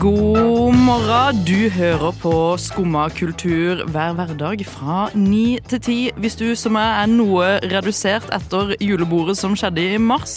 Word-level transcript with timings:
God 0.00 0.74
morgen. 0.74 1.38
Du 1.42 1.70
hører 1.74 2.12
på 2.22 2.32
Skumma 2.60 3.08
kultur 3.10 3.80
hver 3.90 4.12
hverdag 4.14 4.60
fra 4.68 5.08
ni 5.18 5.58
til 5.66 5.80
ti. 5.82 5.96
Hvis 6.22 6.36
du 6.38 6.52
som 6.54 6.76
meg 6.76 7.00
er 7.00 7.08
noe 7.10 7.48
redusert 7.64 8.28
etter 8.36 8.76
julebordet 8.78 9.34
som 9.40 9.56
skjedde 9.58 9.82
i 9.82 9.98
mars, 9.98 10.36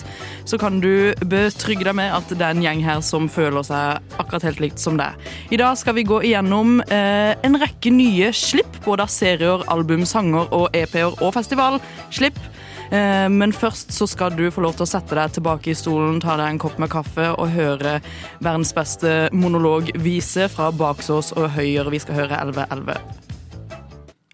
så 0.49 0.57
kan 0.57 0.79
du 0.81 1.13
betrygge 1.21 1.85
deg 1.85 1.93
med 1.99 2.09
at 2.15 2.33
det 2.33 2.41
er 2.41 2.55
en 2.55 2.65
gjeng 2.65 2.81
her 2.87 3.03
som 3.05 3.29
føler 3.29 3.67
seg 3.67 4.17
akkurat 4.17 4.47
helt 4.49 4.63
likt 4.65 4.81
som 4.81 4.97
deg. 4.97 5.29
I 5.53 5.61
dag 5.61 5.77
skal 5.77 5.99
vi 5.99 6.07
gå 6.09 6.23
igjennom 6.31 6.81
eh, 6.87 7.37
en 7.45 7.61
rekke 7.61 7.93
nye 7.93 8.33
slipp, 8.33 8.81
både 8.87 9.05
av 9.05 9.13
serier, 9.13 9.67
album, 9.69 10.07
sanger 10.09 10.49
og 10.57 10.71
EP-er 10.73 11.21
og 11.21 11.35
festivalslipp. 11.37 12.41
Eh, 12.91 13.29
Men 13.29 13.53
først 13.55 13.93
så 13.95 14.07
skal 14.09 14.35
du 14.35 14.49
få 14.51 14.61
lov 14.65 14.75
til 14.75 14.83
å 14.83 14.89
sette 14.91 15.15
deg 15.15 15.31
tilbake 15.37 15.71
i 15.71 15.77
stolen, 15.77 16.19
ta 16.19 16.35
deg 16.39 16.49
en 16.51 16.59
kopp 16.59 16.77
med 16.81 16.91
kaffe 16.91 17.29
og 17.37 17.53
høre 17.55 18.01
verdens 18.43 18.73
beste 18.75 19.29
monologvise 19.31 20.49
fra 20.51 20.71
Baksås 20.75 21.31
og 21.37 21.49
Høyre. 21.55 21.87
Vi 21.93 22.01
skal 22.03 22.19
høre 22.19 22.35
1111. 22.35 22.99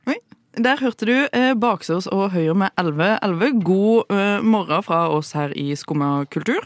Oi, 0.10 0.18
der 0.58 0.82
hørte 0.82 1.06
du 1.06 1.16
eh, 1.30 1.54
Baksås 1.54 2.10
og 2.10 2.32
Høyre 2.34 2.56
med 2.58 2.74
1111. 2.82 3.62
God 3.62 4.16
eh, 4.18 4.40
morgen 4.42 4.84
fra 4.90 5.04
oss 5.14 5.36
her 5.38 5.54
i 5.54 5.76
Skumma 5.78 6.26
kultur. 6.34 6.66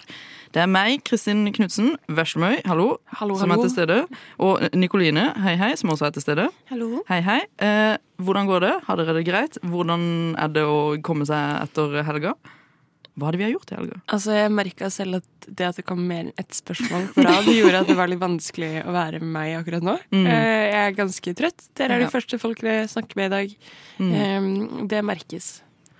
Det 0.51 0.59
er 0.59 0.67
meg, 0.67 0.99
Kristin 1.07 1.45
Knutsen, 1.55 1.93
Veslemøy, 2.11 2.57
hallo, 2.67 2.97
Hallo, 3.21 3.37
som 3.39 3.51
er 3.55 3.61
til 3.63 3.71
stede. 3.71 3.99
Og 4.43 4.59
Nikoline, 4.75 5.29
hei 5.45 5.53
hei, 5.55 5.69
som 5.79 5.93
også 5.93 6.09
er 6.09 6.15
til 6.17 6.25
stede. 6.25 6.49
Hallo. 6.71 7.03
Hei, 7.07 7.21
hei. 7.23 7.37
Eh, 7.63 7.95
hvordan 8.19 8.49
går 8.49 8.65
det? 8.65 8.73
Har 8.89 8.99
dere 8.99 9.15
det 9.15 9.23
greit? 9.29 9.55
Hvordan 9.63 10.03
er 10.41 10.51
det 10.51 10.65
å 10.67 10.81
komme 11.07 11.23
seg 11.29 11.61
etter 11.63 12.01
helga? 12.03 12.33
Hva 13.15 13.27
hadde 13.27 13.39
vi 13.41 13.43
har 13.47 13.53
gjort 13.53 13.71
i 13.71 13.77
helga? 13.79 13.97
Altså, 14.11 14.35
jeg 14.35 14.51
merka 14.55 14.87
selv 14.91 15.21
at 15.21 15.47
det 15.47 15.65
at 15.67 15.79
det 15.81 15.83
kom 15.87 16.03
mer 16.07 16.25
enn 16.27 16.33
ett 16.39 16.51
spørsmål 16.55 17.09
på 17.15 17.25
rad, 17.27 17.47
gjorde 17.61 17.81
at 17.85 17.89
det 17.91 17.97
var 17.99 18.11
litt 18.11 18.21
vanskelig 18.21 18.69
å 18.87 18.93
være 18.95 19.19
med 19.23 19.31
meg 19.35 19.55
akkurat 19.61 19.83
nå. 19.87 19.97
Mm. 20.11 20.27
Eh, 20.27 20.59
Jeg 20.71 20.83
er 20.91 20.95
ganske 20.99 21.33
trøtt. 21.39 21.67
Dere 21.79 21.95
er 21.95 22.03
de 22.03 22.07
Ja. 22.09 22.13
første 22.13 22.39
folkene 22.43 22.77
jeg 22.81 22.91
snakker 22.91 23.19
med 23.19 23.31
i 23.31 23.35
dag. 23.37 23.55
Mm. 23.99 24.13
Eh, 24.19 24.87
Det 24.91 25.03
merkes. 25.03 25.49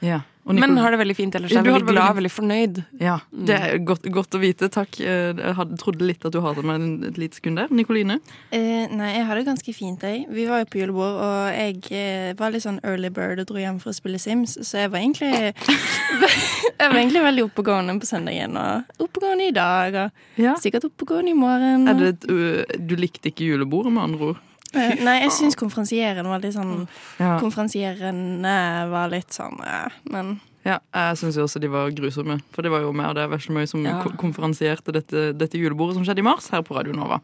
Ja. 0.01 0.21
Og 0.41 0.55
Men 0.57 0.73
har 0.81 0.89
det 0.89 0.97
veldig 0.97 1.13
fint 1.15 1.35
ellers. 1.37 1.51
Jeg 1.53 1.59
er 1.61 1.67
veldig 1.69 1.85
glad, 1.93 2.15
veldig 2.17 2.29
fornøyd. 2.33 2.79
ja, 2.99 3.19
det 3.31 3.57
er 3.61 3.77
godt, 3.85 4.07
godt 4.09 4.33
å 4.33 4.39
vite. 4.41 4.69
Takk. 4.73 4.97
Eh, 4.99 5.35
Jeg 5.37 5.53
hadde, 5.53 5.77
trodde 5.77 6.01
litt 6.01 6.25
at 6.25 6.33
du 6.33 6.39
hadde 6.41 6.63
med 6.65 7.05
et 7.11 7.19
lite 7.21 7.37
sekund 7.37 7.57
der. 7.61 7.67
Nikoline? 7.69 8.17
Eh, 8.51 8.87
nei, 8.89 9.11
jeg 9.19 9.27
har 9.29 9.35
det 9.37 9.45
ganske 9.45 9.75
fint, 9.77 10.01
jeg. 10.01 10.25
Vi 10.33 10.47
var 10.49 10.63
jo 10.63 10.69
på 10.73 10.81
julebord, 10.81 11.21
og 11.21 11.53
jeg 11.53 11.77
eh, 11.93 12.33
var 12.41 12.49
litt 12.55 12.65
sånn 12.65 12.81
early 12.83 13.09
bird 13.13 13.37
og 13.43 13.51
dro 13.51 13.61
hjem 13.61 13.77
for 13.79 13.93
å 13.93 13.95
spille 13.95 14.17
Sims, 14.17 14.57
så 14.65 14.81
jeg 14.81 14.89
var 14.89 15.03
egentlig 15.05 15.31
Jeg 16.81 16.89
var 16.89 16.97
egentlig 16.97 17.21
veldig 17.21 17.45
oppegående 17.45 17.99
på 18.01 18.09
søndagen, 18.09 18.57
og 18.57 19.05
oppegående 19.05 19.47
i 19.51 19.53
dag, 19.55 19.93
og 20.07 20.41
Ja. 20.41 20.55
sikkert 20.57 20.89
oppegående 20.89 21.35
i 21.35 21.37
morgen. 21.37 21.87
Er 21.87 21.93
det 22.01 22.25
du 22.25 22.95
likte 22.97 23.29
ikke 23.29 23.45
julebordet, 23.45 23.93
med 23.93 24.03
andre 24.09 24.31
ord? 24.33 24.41
Eh, 24.73 24.93
nei, 25.03 25.17
jeg 25.25 25.31
syns 25.35 25.57
konferansieren 25.59 26.27
var 26.31 26.39
litt 26.39 26.55
sånn 26.55 26.85
Ja, 27.19 27.33
Konferansierende 27.41 28.55
var 28.91 29.09
litt 29.11 29.35
sånn 29.35 29.57
eh, 29.67 29.89
Men 30.11 30.37
ja 30.63 30.77
jeg 30.93 31.17
syns 31.17 31.39
også 31.41 31.57
de 31.59 31.67
var 31.73 31.89
grusomme. 31.97 32.35
For 32.53 32.61
det 32.61 32.69
var 32.69 32.83
jo 32.85 32.91
meg 32.93 33.15
det 33.17 33.23
Veslemøy, 33.31 33.65
som 33.67 33.81
Ja. 33.83 33.95
konferansierte 34.21 34.93
dette, 34.93 35.31
dette 35.33 35.57
julebordet 35.57 35.95
som 35.97 36.03
skjedde 36.05 36.21
i 36.21 36.27
mars 36.27 36.51
her 36.53 36.61
på 36.61 36.75
Radio 36.77 36.93
Nova. 36.93 37.17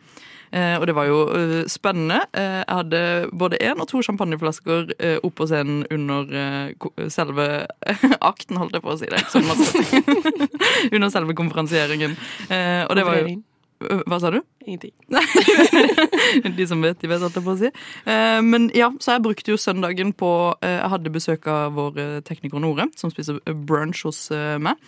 Eh, 0.52 0.74
og 0.80 0.88
det 0.88 0.96
var 0.96 1.06
jo 1.06 1.20
ø, 1.30 1.64
spennende. 1.70 2.24
Eh, 2.34 2.64
jeg 2.64 2.76
hadde 2.80 3.02
både 3.38 3.60
én 3.62 3.78
og 3.80 3.88
to 3.92 4.02
champagneflasker 4.02 4.90
eh, 4.98 5.20
oppå 5.22 5.46
scenen 5.46 5.86
under 5.92 6.74
selve 7.14 7.68
akten, 8.32 8.58
holdt 8.58 8.74
jeg 8.74 8.82
på 8.82 8.96
å 8.96 8.98
si 8.98 9.06
det. 9.12 9.22
Sånn 9.30 9.46
under 10.96 11.10
selve 11.14 11.36
konferansieringen. 11.38 12.18
Eh, 12.50 12.84
og 12.90 12.96
det 12.98 13.06
var 13.06 13.22
jo 13.22 13.38
Hva 13.80 14.18
sa 14.22 14.32
du? 14.34 14.40
Ingenting. 14.66 14.94
De 16.58 16.68
som 16.68 16.82
vet, 16.82 16.98
de 17.00 17.10
vet, 17.10 17.22
alt 17.22 17.36
jeg 17.38 17.46
får 17.46 17.60
si. 17.62 17.74
Eh, 18.10 18.40
men 18.46 18.70
ja, 18.76 18.90
så 19.04 19.16
jeg 19.16 19.26
brukte 19.28 19.54
jo 19.54 19.60
søndagen 19.62 20.16
på 20.18 20.32
eh, 20.66 20.80
Jeg 20.80 20.94
hadde 20.96 21.14
besøk 21.14 21.46
av 21.52 21.76
vår 21.78 22.00
eh, 22.02 22.16
tekniker 22.26 22.64
Nore, 22.64 22.90
som 22.98 23.14
spiser 23.14 23.38
brunch 23.68 24.04
hos 24.08 24.28
meg. 24.34 24.82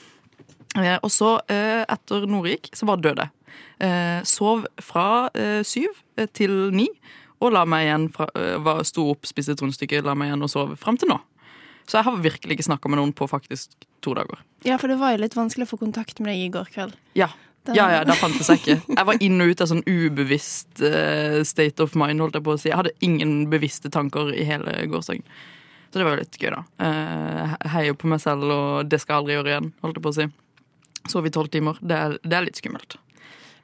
Eh, 0.78 0.98
og 1.02 1.10
så, 1.12 1.40
eh, 1.50 1.84
etter 1.90 2.28
Nore 2.30 2.54
gikk, 2.54 2.72
så 2.78 2.88
bare 2.90 3.02
døde 3.02 3.26
jeg. 3.26 3.36
Eh, 3.80 4.22
sov 4.28 4.66
fra 4.84 5.30
syv 5.64 5.96
til 6.36 6.70
ni, 6.76 6.90
og 7.40 7.54
la 7.56 7.64
meg 7.66 7.88
igjen 7.88 8.08
fra, 8.14 8.28
var, 8.60 8.84
sto 8.84 9.10
opp, 9.14 9.26
spiste 9.26 9.56
et 9.56 9.62
rundstykke, 9.64 10.04
la 10.04 10.16
meg 10.16 10.30
igjen 10.30 10.44
og 10.44 10.52
sov 10.52 10.74
fram 10.80 11.00
til 11.00 11.12
nå. 11.12 11.20
Så 11.90 11.98
jeg 11.98 12.06
har 12.06 12.20
virkelig 12.22 12.58
ikke 12.58 12.68
snakka 12.68 12.90
med 12.92 13.00
noen 13.00 13.14
på 13.16 13.26
faktisk 13.26 13.72
to 14.06 14.14
dager. 14.14 14.44
Ja, 14.68 14.78
for 14.78 14.92
det 14.92 15.00
var 15.00 15.16
jo 15.16 15.24
litt 15.24 15.38
vanskelig 15.38 15.66
å 15.66 15.72
få 15.72 15.80
kontakt 15.82 16.20
med 16.20 16.30
deg 16.34 16.44
i 16.44 16.52
går 16.54 16.70
kveld. 16.76 16.94
Ja, 17.18 17.32
Ja, 17.76 17.86
ja, 17.94 18.02
da 18.08 18.16
fantes 18.18 18.50
jeg 18.52 18.62
ikke. 18.62 18.76
Jeg 18.96 19.08
var 19.10 19.24
inn 19.24 19.42
og 19.44 19.54
ut 19.54 19.64
av 19.64 19.70
sånn 19.72 19.84
ubevisst 19.88 20.82
uh, 20.84 21.40
state 21.48 21.84
of 21.84 21.96
mind, 22.00 22.24
holdt 22.24 22.40
jeg 22.40 22.46
på 22.46 22.56
å 22.56 22.60
si. 22.62 22.70
Jeg 22.72 22.80
hadde 22.80 22.96
ingen 23.06 23.34
bevisste 23.52 23.92
tanker 23.94 24.32
i 24.34 24.46
hele 24.48 24.76
gårsdagen. 24.92 25.26
Så 25.90 25.98
det 25.98 26.06
var 26.06 26.16
jo 26.16 26.22
litt 26.24 26.38
gøy, 26.38 26.52
da. 26.54 26.64
Uh, 26.78 27.58
heier 27.74 27.98
på 27.98 28.10
meg 28.12 28.22
selv, 28.22 28.46
og 28.54 28.90
det 28.90 29.02
skal 29.02 29.16
jeg 29.16 29.24
aldri 29.24 29.38
gjøre 29.38 29.54
igjen, 29.56 29.70
holdt 29.86 30.00
jeg 30.00 30.06
på 30.06 30.14
å 30.14 30.18
si. 30.20 30.28
Sove 31.10 31.32
i 31.32 31.34
tolv 31.34 31.54
timer. 31.54 31.80
Det 31.82 31.98
er, 31.98 32.18
det 32.22 32.38
er 32.38 32.46
litt 32.46 32.60
skummelt. 32.62 32.98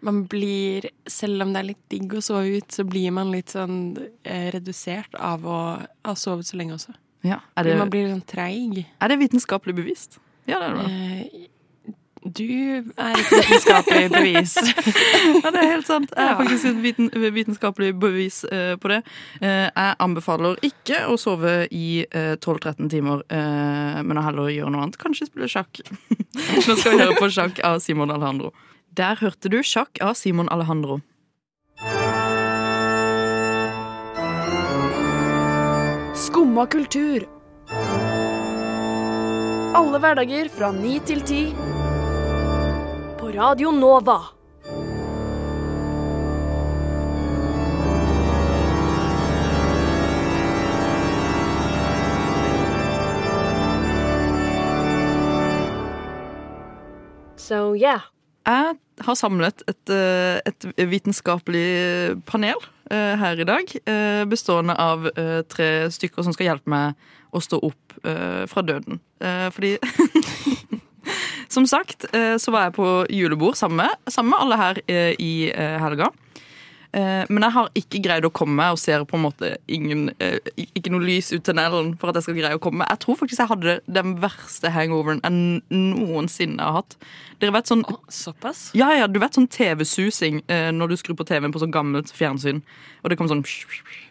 Man 0.06 0.26
blir, 0.30 0.90
selv 1.10 1.46
om 1.46 1.54
det 1.54 1.62
er 1.62 1.68
litt 1.72 1.84
digg 1.90 2.14
å 2.18 2.22
sove 2.24 2.60
ut, 2.60 2.70
så 2.74 2.86
blir 2.88 3.14
man 3.16 3.32
litt 3.34 3.54
sånn 3.56 3.96
eh, 4.24 4.52
redusert 4.54 5.16
av 5.18 5.46
å 5.48 5.60
ha 5.82 6.16
sovet 6.20 6.50
så 6.50 6.60
lenge 6.60 6.76
også. 6.78 6.94
Ja, 7.26 7.40
det, 7.58 7.74
Man 7.80 7.90
blir 7.90 8.12
sånn 8.12 8.26
treig. 8.28 8.84
er 8.86 9.10
det 9.10 9.18
vitenskapelig 9.18 9.74
bevisst? 9.78 10.20
Ja, 10.46 10.60
det 10.62 10.68
er 10.68 10.76
det. 10.78 10.90
Eh, 10.92 11.48
Du 12.36 12.44
er 12.44 13.14
et 13.16 13.30
vitenskapelig 13.32 14.10
bevis. 14.18 14.56
Ja, 14.60 15.52
det 15.54 15.62
er 15.62 15.70
helt 15.70 15.88
sant. 15.88 16.12
Jeg 16.12 16.28
er 16.28 16.36
faktisk 16.42 16.68
et 16.68 16.82
viten, 16.84 17.10
vitenskapelig 17.16 17.94
bevis 18.00 18.42
uh, 18.52 18.76
på 18.82 18.92
det. 18.92 19.02
Uh, 19.40 19.68
jeg 19.72 19.96
anbefaler 20.04 20.60
ikke 20.66 21.06
å 21.08 21.16
sove 21.20 21.54
i 21.72 22.04
uh, 22.12 22.36
12-13 22.36 22.92
timer, 22.92 23.24
eh, 23.32 24.02
men 24.04 24.20
heller 24.20 24.52
gjøre 24.52 24.74
noe 24.74 24.86
annet. 24.86 25.00
Kanskje 25.00 25.30
spille 25.30 25.48
sjakk. 25.52 25.80
Nå 26.68 26.76
skal 26.76 26.92
vi 26.92 27.04
høre 27.04 27.16
på 27.20 27.30
sjakk 27.32 27.62
av 27.64 27.80
Simon 27.84 28.12
Alejandro. 28.12 28.52
Der 28.96 29.20
hørte 29.20 29.52
du 29.52 29.62
sjakk 29.64 30.00
av 30.04 30.16
Simon 30.20 30.52
Alejandro. 30.52 31.00
Skumma 36.26 36.68
kultur. 36.72 37.28
Alle 39.76 40.00
hverdager 40.00 40.48
fra 40.52 40.72
ni 40.76 41.00
til 41.08 41.24
ti. 41.28 41.42
Radio 43.36 43.72
Nova. 43.72 44.22
So 57.36 57.76
yeah. 57.76 58.00
Jeg 58.46 58.78
har 59.04 59.18
samlet 59.20 59.64
et, 59.68 59.90
eh, 59.90 60.40
et 60.46 60.68
vitenskapelig 60.78 62.22
panel 62.30 62.56
eh, 62.92 63.16
her 63.20 63.42
i 63.42 63.44
dag, 63.44 63.76
eh, 63.84 64.24
bestående 64.30 64.78
av 64.80 65.10
tre 65.50 65.90
stykker 65.92 66.24
som 66.24 66.32
skal 66.32 66.54
hjelpe 66.54 66.72
meg 66.72 66.96
å 67.36 67.42
stå 67.44 67.60
opp 67.68 67.82
fra 68.48 68.62
døden. 68.64 69.00
Fordi 69.20 69.74
Som 71.56 71.68
sagt 71.70 72.06
eh, 72.12 72.36
så 72.42 72.52
var 72.52 72.68
jeg 72.68 72.76
på 72.76 72.92
julebord 73.16 73.56
sammen 73.56 73.86
med, 73.86 74.12
sammen 74.12 74.34
med 74.34 74.44
alle 74.44 74.60
her 74.60 74.84
eh, 74.92 75.16
i 75.22 75.34
eh, 75.56 75.80
helga. 75.84 76.12
Men 76.96 77.44
jeg 77.44 77.52
har 77.52 77.66
ikke 77.76 78.00
greid 78.06 78.24
å 78.24 78.30
komme 78.32 78.56
meg 78.56 78.72
og 78.72 78.80
ser 78.80 79.02
på 79.04 79.18
en 79.18 79.26
måte 79.26 79.50
ingen, 79.68 80.06
ikke 80.56 80.94
noe 80.94 81.04
lys 81.04 81.34
ut 81.34 81.44
tunnelen 81.44 81.90
for 82.00 82.08
at 82.08 82.16
jeg 82.16 82.24
skal 82.24 82.38
greie 82.38 82.56
å 82.56 82.62
komme 82.64 82.80
meg. 82.80 82.88
Jeg 82.94 83.02
tror 83.04 83.18
faktisk 83.20 83.42
jeg 83.42 83.50
hadde 83.50 83.74
den 83.98 84.14
verste 84.24 84.72
hangoveren 84.72 85.20
jeg 85.20 85.60
noensinne 85.76 86.64
har 86.64 86.78
hatt. 86.78 86.96
Dere 87.44 87.52
vet 87.58 87.68
sånn 87.68 87.84
Såpass? 88.08 88.70
ja, 88.80 88.94
ja, 88.96 89.12
du 89.12 89.20
vet 89.20 89.36
sånn 89.36 89.50
TV-susing 89.52 90.46
når 90.48 90.94
du 90.94 90.96
skrur 91.02 91.20
på 91.20 91.28
TV-en 91.28 91.52
på 91.52 91.66
sånn 91.66 91.76
gammelt 91.76 92.16
fjernsyn. 92.16 92.64
Og 93.04 93.12
det 93.12 93.20
kom 93.20 93.28
sånn 93.28 93.44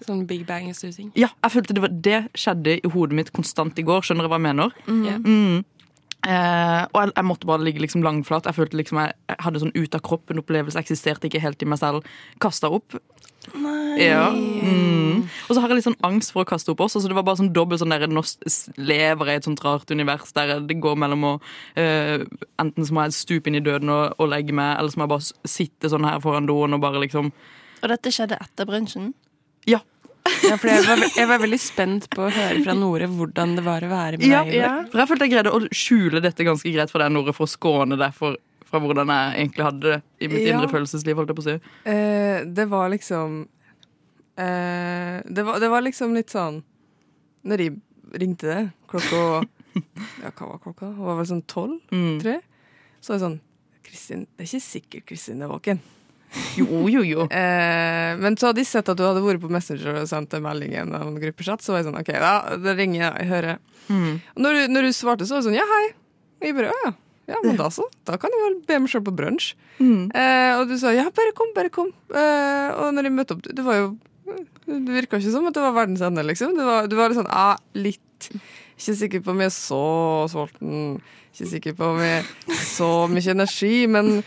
Sånn 0.05 0.27
Big 0.29 0.45
Bang-susing. 0.45 1.09
Ja, 1.17 1.33
jeg 1.41 1.57
følte 1.57 1.79
det, 1.79 1.87
var, 1.87 1.97
det 2.05 2.21
skjedde 2.37 2.83
i 2.85 2.93
hodet 2.93 3.17
mitt 3.17 3.33
konstant 3.33 3.81
i 3.81 3.89
går. 3.89 4.05
Skjønner 4.05 4.29
du 4.29 4.35
hva 4.35 4.37
jeg 4.37 4.51
mener? 4.51 4.77
Ja. 5.09 5.17
Mm. 5.25 5.65
Eh, 6.25 6.83
og 6.89 7.01
jeg, 7.03 7.13
jeg 7.13 7.29
måtte 7.29 7.49
bare 7.49 7.65
ligge 7.67 7.83
liksom 7.83 8.05
langflat. 8.05 8.49
Jeg 8.49 8.57
følte 8.57 8.79
liksom 8.81 9.01
jeg, 9.03 9.17
jeg 9.29 9.43
hadde 9.47 9.63
sånn 9.63 9.75
ut 9.77 9.97
av 9.97 10.05
kroppen-opplevelse. 10.07 10.81
Eksisterte 10.81 11.29
ikke 11.29 11.43
helt 11.45 11.63
i 11.63 11.69
meg 11.69 11.81
selv. 11.83 12.09
Kasta 12.43 12.73
opp. 12.73 12.97
Nei. 13.53 14.01
Ja. 14.01 14.31
Mm. 14.33 15.27
Og 15.49 15.51
så 15.53 15.61
har 15.61 15.69
jeg 15.69 15.79
litt 15.79 15.87
sånn 15.87 16.01
angst 16.07 16.33
for 16.33 16.45
å 16.45 16.49
kaste 16.49 16.73
opp 16.73 16.81
også, 16.87 17.03
så 17.03 17.11
det 17.11 17.17
var 17.17 17.27
bare 17.27 17.41
sånn 17.43 17.53
dobbelt 17.55 17.83
sånn 17.83 17.93
der 17.93 18.07
Nå 18.09 18.23
lever 18.81 19.31
jeg 19.31 19.37
i 19.37 19.43
et 19.43 19.49
sånt 19.49 19.63
rart 19.65 19.91
univers 19.93 20.33
der 20.37 20.57
det 20.65 20.79
går 20.83 20.97
mellom 21.01 21.27
å 21.29 21.33
uh, 21.37 22.25
Enten 22.63 22.89
så 22.89 22.97
må 22.97 23.05
jeg 23.05 23.19
stupe 23.19 23.51
inn 23.51 23.59
i 23.61 23.65
døden 23.65 23.93
og, 23.93 24.17
og 24.17 24.31
legge 24.33 24.57
meg, 24.57 24.79
eller 24.79 24.93
så 24.93 25.01
må 25.01 25.07
jeg 25.07 25.15
bare 25.15 25.51
sitte 25.57 25.93
sånn 25.93 26.09
her 26.09 26.23
foran 26.25 26.49
doen 26.49 26.77
og 26.77 26.85
bare 26.85 27.03
liksom 27.05 27.31
Og 27.31 27.91
dette 27.93 28.15
skjedde 28.15 28.41
etter 28.41 28.69
brunsjen? 28.69 29.13
Ja. 29.69 29.83
Ja, 30.45 30.57
for 30.61 30.69
jeg 30.71 30.85
var, 30.87 31.03
jeg 31.17 31.29
var 31.31 31.39
veldig 31.43 31.59
spent 31.63 32.09
på 32.13 32.25
å 32.27 32.31
høre 32.35 32.63
fra 32.65 32.75
Nore 32.77 33.07
hvordan 33.11 33.55
det 33.59 33.65
var 33.67 33.85
å 33.87 33.89
være 33.91 34.19
med 34.21 34.27
Ja, 34.29 34.43
deg. 34.45 34.55
Ja. 34.59 34.73
For 34.93 35.01
jeg 35.03 35.11
følte 35.13 35.29
jeg 35.29 35.33
greide 35.37 35.53
å 35.57 35.61
skjule 35.75 36.21
dette 36.25 36.45
ganske 36.47 36.73
greit 36.75 36.93
for 36.93 37.03
deg, 37.05 37.13
Nore, 37.15 37.33
for 37.37 37.47
å 37.49 37.53
skåne 37.55 37.97
deg 38.01 38.13
for, 38.17 38.37
fra 38.69 38.81
hvordan 38.83 39.13
jeg 39.15 39.39
egentlig 39.41 39.65
hadde 39.69 39.81
det 39.89 39.99
i 40.21 40.29
mitt 40.33 40.45
Ja. 40.47 40.55
indre 40.57 40.69
følelsesliv. 40.73 41.17
holdt 41.17 41.33
jeg 41.33 41.39
på 41.39 41.45
å 41.45 41.49
si. 41.49 41.57
Eh, 41.95 42.45
det 42.59 42.67
var 42.71 42.91
liksom 42.93 43.41
eh, 44.37 45.23
det, 45.25 45.43
var, 45.47 45.61
det 45.61 45.69
var 45.73 45.83
liksom 45.87 46.15
litt 46.17 46.31
sånn 46.35 46.63
Når 47.45 47.61
de 47.63 47.69
ringte 48.21 48.47
det 48.51 48.61
klokka 48.91 49.45
Ja, 50.25 50.31
hva 50.31 50.53
var 50.55 50.61
klokka? 50.63 50.93
Det 50.95 51.03
var 51.09 51.17
vel 51.19 51.27
sånn 51.27 51.43
tolv? 51.51 51.81
Mm. 51.91 52.19
Tre? 52.23 52.39
Så 53.03 53.13
var 53.13 53.19
det 53.19 53.25
sånn 53.27 53.41
Kristin, 53.85 54.23
det 54.37 54.45
er 54.45 54.49
ikke 54.49 54.65
sikkert 54.65 55.05
Kristin 55.11 55.43
er 55.45 55.51
våken. 55.51 55.81
Jo, 56.59 56.85
jo, 56.91 57.05
jo. 57.07 57.29
Eh, 57.45 58.15
men 58.21 58.37
så 58.39 58.51
hadde 58.51 58.61
de 58.63 58.67
sett 58.69 58.89
at 58.91 58.99
du 58.99 59.05
hadde 59.07 59.23
vært 59.25 59.43
på 59.43 59.51
Messenger 59.53 60.01
og 60.03 60.09
sendt 60.11 60.35
en 60.37 60.45
melding 60.45 60.75
i 60.75 60.81
annen 60.83 61.17
gruppechat. 61.23 61.65
Så 61.65 61.75
var 61.75 61.83
jeg 61.83 61.89
sånn, 61.89 62.01
ok, 62.01 62.13
da, 62.23 62.35
da 62.63 62.75
ringer 62.79 63.01
jeg, 63.01 63.15
jeg 63.23 63.31
hører. 63.33 63.63
Mm. 63.89 64.13
Når, 64.41 64.59
du, 64.59 64.75
når 64.75 64.89
du 64.89 64.93
svarte, 64.97 65.27
så 65.29 65.37
var 65.37 65.43
det 65.43 65.49
sånn, 65.49 65.59
ja, 65.59 65.67
hei. 65.71 65.87
Og 66.41 66.49
jeg 66.49 66.57
bare, 66.59 66.71
«Å, 66.71 66.85
ja, 66.85 66.95
ja, 67.31 67.41
men 67.45 67.57
da 67.57 67.71
så. 67.73 67.87
Da 68.05 68.19
kan 68.21 68.33
jeg 68.35 68.43
vel 68.43 68.57
be 68.69 68.81
meg 68.85 68.93
selv 68.93 69.07
på 69.09 69.15
brunch. 69.17 69.53
Mm. 69.79 70.11
Eh, 70.13 70.53
og 70.59 70.69
du 70.69 70.77
sa, 70.81 70.93
ja, 70.95 71.07
bare 71.15 71.33
kom, 71.37 71.53
bare 71.57 71.73
kom. 71.73 71.91
Eh, 72.13 72.69
og 72.77 72.93
når 72.97 73.09
jeg 73.09 73.17
møtte 73.17 73.37
opp, 73.37 73.47
det 73.49 73.65
var 73.65 73.81
jo, 73.81 73.89
det 74.69 74.83
virka 74.93 75.21
ikke 75.21 75.33
som 75.33 75.49
at 75.49 75.57
det 75.57 75.65
var 75.65 75.77
verdens 75.79 76.05
ende, 76.05 76.25
liksom. 76.27 76.55
Det 76.59 76.69
var, 76.69 76.89
du 76.91 76.97
var 76.99 77.13
litt 77.13 77.21
sånn, 77.21 77.31
ja, 77.33 77.57
litt. 77.81 78.31
Ikke 78.75 78.97
sikker 79.01 79.25
på 79.25 79.33
om 79.33 79.43
jeg 79.45 79.53
er 79.53 79.57
så 79.57 79.83
sulten. 80.33 80.79
Ikke 81.33 81.51
sikker 81.51 81.77
på 81.79 81.93
om 81.95 82.03
jeg 82.05 82.59
så 82.61 82.91
mye 83.11 83.35
energi, 83.35 83.75
men 83.91 84.19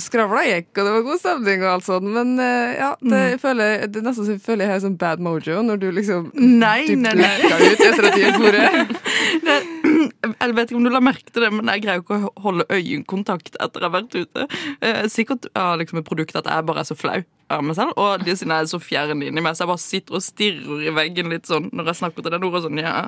skravla 0.00 0.42
gikk, 0.46 0.70
og 0.76 0.80
det 0.86 0.92
var 0.94 1.04
god 1.06 1.20
stemning 1.22 1.62
og 1.64 1.70
alt 1.74 1.86
sånt. 1.86 2.08
Men 2.14 2.34
eh, 2.42 2.74
ja, 2.78 2.90
det, 3.02 3.22
jeg 3.34 3.40
føler, 3.42 3.86
det 3.86 4.00
er 4.00 4.06
nesten 4.08 4.26
så 4.28 4.34
jeg 4.36 4.42
føler 4.44 4.66
jeg 4.66 4.74
har 4.74 4.82
sånn 4.84 4.98
bad 5.00 5.22
mojo 5.24 5.62
når 5.66 5.80
du 5.82 5.88
liksom 5.94 6.30
Nei, 6.38 6.94
nei, 6.98 7.14
nei. 7.18 7.32
ut 7.42 7.84
etter 7.88 8.10
at 8.10 8.18
jeg 8.20 8.36
vært. 8.38 8.96
Jeg 10.38 10.54
vet 10.54 10.70
ikke 10.70 10.78
om 10.78 10.84
du 10.86 10.90
la 10.92 11.00
merke 11.02 11.30
til 11.32 11.42
det, 11.44 11.48
men 11.54 11.68
jeg 11.70 11.82
greier 11.84 12.02
ikke 12.02 12.16
å 12.28 12.30
holde 12.44 12.64
øyekontakt 12.74 13.56
etter 13.56 13.82
jeg 13.82 13.86
har 13.86 13.94
vært 13.94 14.14
ute. 14.18 14.46
Eh, 14.84 15.00
Sikkert 15.10 15.48
ja, 15.54 15.72
liksom 15.78 16.00
et 16.00 16.06
produkt 16.08 16.36
at 16.38 16.48
jeg 16.48 16.66
bare 16.68 16.82
er 16.84 16.88
så 16.88 16.96
flau 16.98 17.20
av 17.50 17.62
meg 17.64 17.76
selv, 17.78 17.92
og 17.96 18.24
de 18.26 18.34
siden 18.36 18.52
jeg 18.54 18.66
er 18.66 18.70
så 18.70 18.80
fjern 18.82 19.22
inni 19.24 19.40
meg, 19.44 19.56
så 19.56 19.64
jeg 19.64 19.70
bare 19.72 19.82
sitter 19.82 20.18
og 20.18 20.22
stirrer 20.24 20.82
i 20.88 20.94
veggen 20.96 21.30
litt 21.32 21.46
sånn 21.48 21.70
når 21.72 21.90
jeg 21.92 21.98
snakker 22.02 22.26
til 22.26 22.34
den 22.34 22.44
ordet 22.48 22.62
sånn, 22.66 22.80
ja. 22.82 23.06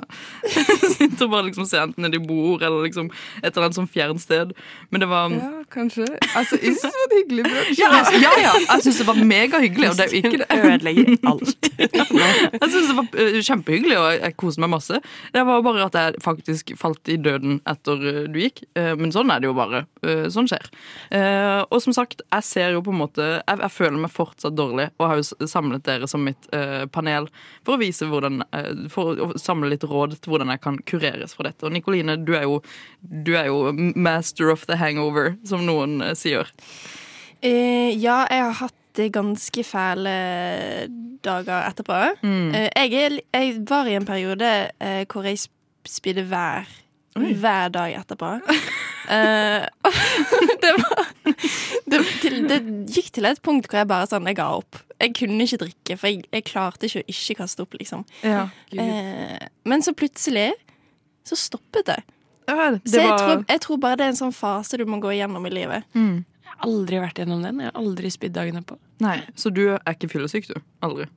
sitter 0.97 1.25
og 1.27 1.31
bare 1.35 1.45
liksom 1.49 1.67
ser 1.69 1.83
enten 1.85 2.05
nede 2.05 2.17
i 2.19 2.23
bord 2.25 2.63
eller 2.65 2.85
liksom 2.87 3.09
et 3.41 3.51
eller 3.51 3.67
annet 3.67 3.77
sånn 3.79 3.89
fjernt 3.91 4.23
sted. 4.23 4.53
Men 4.89 5.03
det 5.05 5.09
var 5.11 5.31
Ja, 5.35 5.51
kanskje. 5.73 6.07
Altså, 6.35 6.57
jeg 6.61 6.75
synes 6.79 6.95
det 6.95 7.03
var 7.03 7.15
hyggelig 7.19 7.43
Men... 7.47 7.71
ja, 7.77 7.91
jeg- 7.99 8.21
ja, 8.21 8.31
ja, 8.41 8.53
jeg 8.65 8.85
syns 8.87 8.97
det 9.01 9.07
var 9.07 9.21
megahyggelig, 9.31 9.89
og 9.91 9.97
det 9.99 10.05
er 10.07 10.15
jo 10.15 10.21
ikke 10.23 10.39
det. 10.41 10.49
Ødelegger 10.61 11.29
alt. 11.31 11.69
Jeg 12.61 12.69
synes 12.69 12.87
det 12.91 12.95
var 12.97 13.07
eh, 13.21 13.37
kjempehyggelig, 13.41 13.95
og 13.97 14.07
jeg 14.21 14.35
koser 14.39 14.61
meg 14.63 14.69
masse. 14.73 14.97
Det 15.33 15.41
var 15.47 15.63
bare 15.65 15.85
at 15.87 15.95
jeg 15.97 16.19
faktisk 16.23 16.71
falt 16.79 17.09
i 17.09 17.15
døden 17.17 17.57
etter 17.69 18.03
eh, 18.11 18.19
du 18.31 18.37
gikk. 18.41 18.61
Eh, 18.77 18.91
Men 18.99 19.13
sånn 19.15 19.31
er 19.33 19.41
det 19.41 19.49
jo 19.49 19.55
bare. 19.57 19.83
Sånn 20.33 20.49
skjer. 20.49 20.67
Eh, 21.15 21.63
Og 21.71 21.81
som 21.83 21.93
sagt, 21.95 22.21
jeg 22.27 22.45
ser 22.47 22.75
jo 22.75 22.81
på 22.85 22.93
en 22.93 22.99
måte 23.01 23.25
Jeg, 23.41 23.57
jeg 23.61 23.71
føler 23.73 23.97
meg 24.03 24.11
fortsatt 24.31 24.55
dårlig, 24.57 24.87
og 24.97 25.07
har 25.11 25.19
jo 25.21 25.47
samlet 25.51 25.83
dere 25.87 26.07
som 26.09 26.23
mitt 26.25 26.47
eh, 26.55 26.85
panel 26.91 27.27
for 27.67 27.75
å 27.77 27.81
vise 27.81 28.07
hvordan 28.09 28.41
eh, 28.49 28.71
For 28.91 29.19
å 29.27 29.29
samle 29.39 29.69
litt 29.73 29.83
råd 29.87 30.17
til 30.19 30.33
hvordan 30.33 30.51
jeg 30.55 30.63
kan 30.63 30.79
kureres 30.87 31.35
fra 31.37 31.49
dette. 31.51 31.67
Og 31.67 31.75
Nikoline, 31.75 32.17
du 32.25 32.33
er 32.39 32.47
jo, 32.49 32.59
du 33.01 33.33
er 33.37 33.51
jo 33.51 33.71
master 33.95 34.49
of 34.53 34.65
the 34.71 34.75
hangover, 34.81 35.35
som 35.47 35.63
noen 35.67 35.99
eh, 36.01 36.15
sier. 36.17 36.49
Eh, 37.41 37.91
ja, 37.97 38.23
jeg 38.29 38.43
har 38.47 38.57
hatt 38.65 38.77
ganske 39.15 39.63
fæle 39.63 40.11
dager 41.23 41.63
etterpå. 41.69 41.99
Mm. 42.25 42.51
Eh, 42.57 42.69
jeg, 42.91 43.21
jeg 43.33 43.53
var 43.69 43.87
i 43.87 43.95
en 43.95 44.05
periode 44.09 44.49
eh, 44.81 45.03
hvor 45.09 45.23
jeg 45.29 45.39
sp- 45.45 45.87
spydde 45.87 46.25
hver, 46.29 46.67
hver 47.15 47.71
dag 47.73 47.95
etterpå. 48.01 48.33
Det 50.61 50.71
var 50.77 51.07
det, 51.91 51.99
til, 52.23 52.39
det 52.49 52.59
gikk 52.91 53.11
til 53.17 53.27
et 53.29 53.41
punkt 53.45 53.69
hvor 53.69 53.81
jeg 53.81 53.89
bare 53.91 54.09
sånn, 54.09 54.29
jeg 54.31 54.39
ga 54.39 54.47
opp. 54.57 54.79
Jeg 55.01 55.13
kunne 55.17 55.45
ikke 55.45 55.61
drikke, 55.65 55.97
for 55.97 56.11
jeg, 56.11 56.25
jeg 56.31 56.45
klarte 56.47 56.87
ikke 56.87 57.03
å 57.03 57.07
ikke 57.13 57.37
kaste 57.41 57.65
opp, 57.65 57.77
liksom. 57.79 58.03
Ja. 58.25 58.47
Eh, 58.73 59.37
men 59.67 59.85
så 59.85 59.93
plutselig 59.97 60.51
så 61.27 61.37
stoppet 61.37 61.87
det. 61.89 61.99
det 62.49 62.57
Så 62.85 62.99
jeg, 63.01 63.07
var 63.09 63.17
tror, 63.21 63.45
jeg 63.47 63.63
tror 63.65 63.81
bare 63.81 63.99
det 63.99 64.07
er 64.07 64.13
en 64.15 64.21
sånn 64.23 64.35
fase 64.35 64.79
du 64.81 64.85
må 64.89 65.01
gå 65.01 65.13
igjennom 65.15 65.47
i 65.49 65.53
livet. 65.53 65.87
mm. 65.97 66.19
Jeg 66.51 66.57
har 66.57 66.67
aldri 66.67 66.97
vært 66.99 67.19
gjennom 67.21 67.41
den. 67.45 67.59
Jeg 67.63 67.71
har 67.71 67.77
aldri 67.79 68.09
spydd 68.11 68.33
dagen 68.35 68.59
etterpå. 68.59 68.75
Nei, 69.01 69.15
så 69.39 69.49
du 69.49 69.63
er 69.71 69.93
ikke 69.95 70.09
fyllesyk, 70.11 70.49
du? 70.51 70.57
Aldri? 70.85 71.07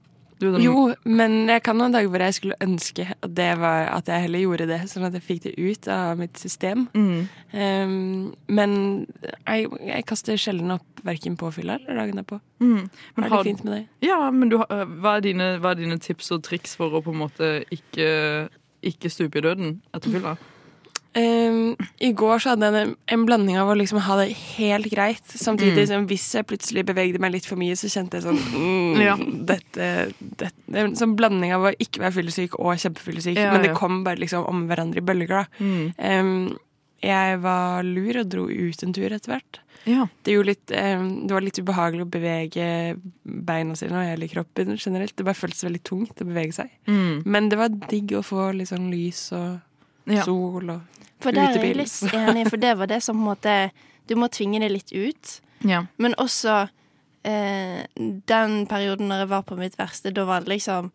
Du 0.41 0.49
er 0.49 0.53
den- 0.57 0.63
Jo, 0.65 0.95
men 1.05 1.47
jeg 1.49 1.63
kan 1.63 1.77
noen 1.79 1.93
dager 1.95 2.09
hvor 2.11 2.19
jeg 2.25 2.35
skulle 2.35 2.57
ønske 2.61 3.07
at, 3.23 3.35
det 3.35 3.59
var, 3.59 3.87
at 3.95 4.07
jeg 4.11 4.23
heller 4.27 4.39
gjorde 4.43 4.67
det, 4.67 4.81
sånn 4.91 5.07
at 5.07 5.13
jeg 5.13 5.23
fikk 5.23 5.43
det 5.45 5.53
ut 5.59 5.89
av 5.89 6.19
mitt 6.19 6.37
system. 6.39 6.89
Mm. 6.95 7.29
Um, 7.55 8.35
men 8.49 9.07
jeg, 9.47 9.69
jeg 9.87 10.07
kaster 10.07 10.37
sjelden 10.41 10.75
opp 10.75 11.05
verken 11.05 11.37
påfylla 11.37 11.79
eller 11.79 12.01
dagen 12.03 12.17
derpå. 12.23 12.41
Mm. 12.61 12.89
Men 13.17 13.23
det 13.25 13.31
har, 13.31 13.45
fint 13.45 13.65
med 13.65 13.73
deg? 13.77 13.87
ja, 14.09 14.31
men 14.31 14.49
du, 14.49 14.57
øh, 14.59 14.85
hva, 15.01 15.17
er 15.19 15.21
dine, 15.21 15.59
hva 15.61 15.71
er 15.75 15.83
dine 15.85 15.99
tips 15.99 16.33
og 16.33 16.43
triks 16.43 16.75
for 16.77 16.91
å 16.91 17.03
på 17.05 17.13
en 17.15 17.21
måte 17.21 17.53
ikke, 17.71 18.49
ikke 18.83 19.11
stupe 19.13 19.39
i 19.39 19.45
døden 19.45 19.81
etter 19.95 20.11
fylla? 20.11 20.37
Um, 21.14 21.76
I 22.02 22.08
går 22.12 22.40
så 22.43 22.50
hadde 22.55 22.66
jeg 22.72 22.87
en, 22.88 22.94
en 23.14 23.25
blanding 23.28 23.58
av 23.61 23.69
å 23.70 23.76
liksom 23.78 24.00
ha 24.02 24.16
det 24.19 24.32
helt 24.56 24.88
greit, 24.90 25.22
samtidig 25.31 25.84
Mm. 25.84 25.90
som 25.93 26.06
hvis 26.11 26.25
jeg 26.34 26.46
plutselig 26.50 26.82
bevegde 26.88 27.20
meg 27.22 27.31
litt 27.37 27.46
for 27.46 27.55
mye, 27.61 27.76
så 27.78 27.87
kjente 27.87 28.19
jeg 28.19 28.25
sånn 28.25 28.40
mm, 28.40 28.99
Ja. 29.05 29.14
dette, 29.16 30.12
dette 30.19 30.52
det 30.66 30.81
En 30.82 30.96
sånn 30.99 31.14
blanding 31.14 31.52
av 31.55 31.69
å 31.69 31.75
ikke 31.78 32.02
være 32.02 32.16
fyllesyk 32.19 32.58
og 32.58 32.75
kjempefyllesyk, 32.82 33.37
Ja, 33.38 33.52
men 33.52 33.62
det 33.62 33.70
ja. 33.70 33.76
kom 33.78 34.02
bare 34.02 34.19
liksom 34.19 34.46
om 34.50 34.66
hverandre 34.66 34.99
i 34.99 35.06
bølger. 35.06 35.28
da. 35.28 35.44
Mm. 35.61 35.93
Um, 35.99 36.58
jeg 37.05 37.38
var 37.44 37.82
lur 37.84 38.16
og 38.22 38.28
dro 38.32 38.49
ut 38.49 38.82
en 38.82 38.93
tur 38.96 39.12
etter 39.12 39.31
hvert. 39.37 39.58
Ja. 39.87 40.06
Det, 40.25 40.34
litt, 40.46 40.70
um, 40.72 41.26
det 41.28 41.34
var 41.37 41.44
litt 41.44 41.58
ubehagelig 41.61 42.06
å 42.06 42.11
bevege 42.11 42.69
beina 43.22 43.76
sine 43.76 43.93
og 44.00 44.08
hele 44.08 44.26
kroppen 44.32 44.75
generelt. 44.81 45.14
Det 45.14 45.26
bare 45.26 45.37
føltes 45.37 45.62
veldig 45.66 45.82
tungt 45.84 46.22
å 46.25 46.26
bevege 46.26 46.56
seg. 46.56 46.70
Mm. 46.88 47.22
Men 47.28 47.50
det 47.52 47.58
var 47.61 47.69
digg 47.69 48.16
å 48.16 48.25
få 48.25 48.49
litt 48.56 48.72
sånn 48.72 48.90
lys 48.90 49.28
og 49.37 49.61
sol 50.25 50.70
og 50.70 50.81
For 51.25 51.32
der 51.35 51.56
er 51.56 51.65
jeg 51.65 51.76
litt 51.81 52.15
enig, 52.15 52.47
for 52.53 52.61
det 52.61 52.75
var 52.79 52.91
det 52.93 53.00
som 53.05 53.17
på 53.19 53.25
en 53.25 53.31
måte 53.32 53.56
Du 54.09 54.15
må 54.21 54.29
tvinge 54.29 54.61
det 54.61 54.71
litt 54.73 54.93
ut. 54.93 55.41
ja. 55.65 55.87
Men 55.97 56.15
også 56.21 56.69
eh, 57.25 57.85
den 58.29 58.67
perioden 58.69 59.09
når 59.09 59.25
jeg 59.25 59.31
var 59.32 59.43
på 59.49 59.56
mitt 59.56 59.79
verste, 59.81 60.12
da 60.12 60.26
var 60.29 60.44
det 60.44 60.53
liksom 60.59 60.91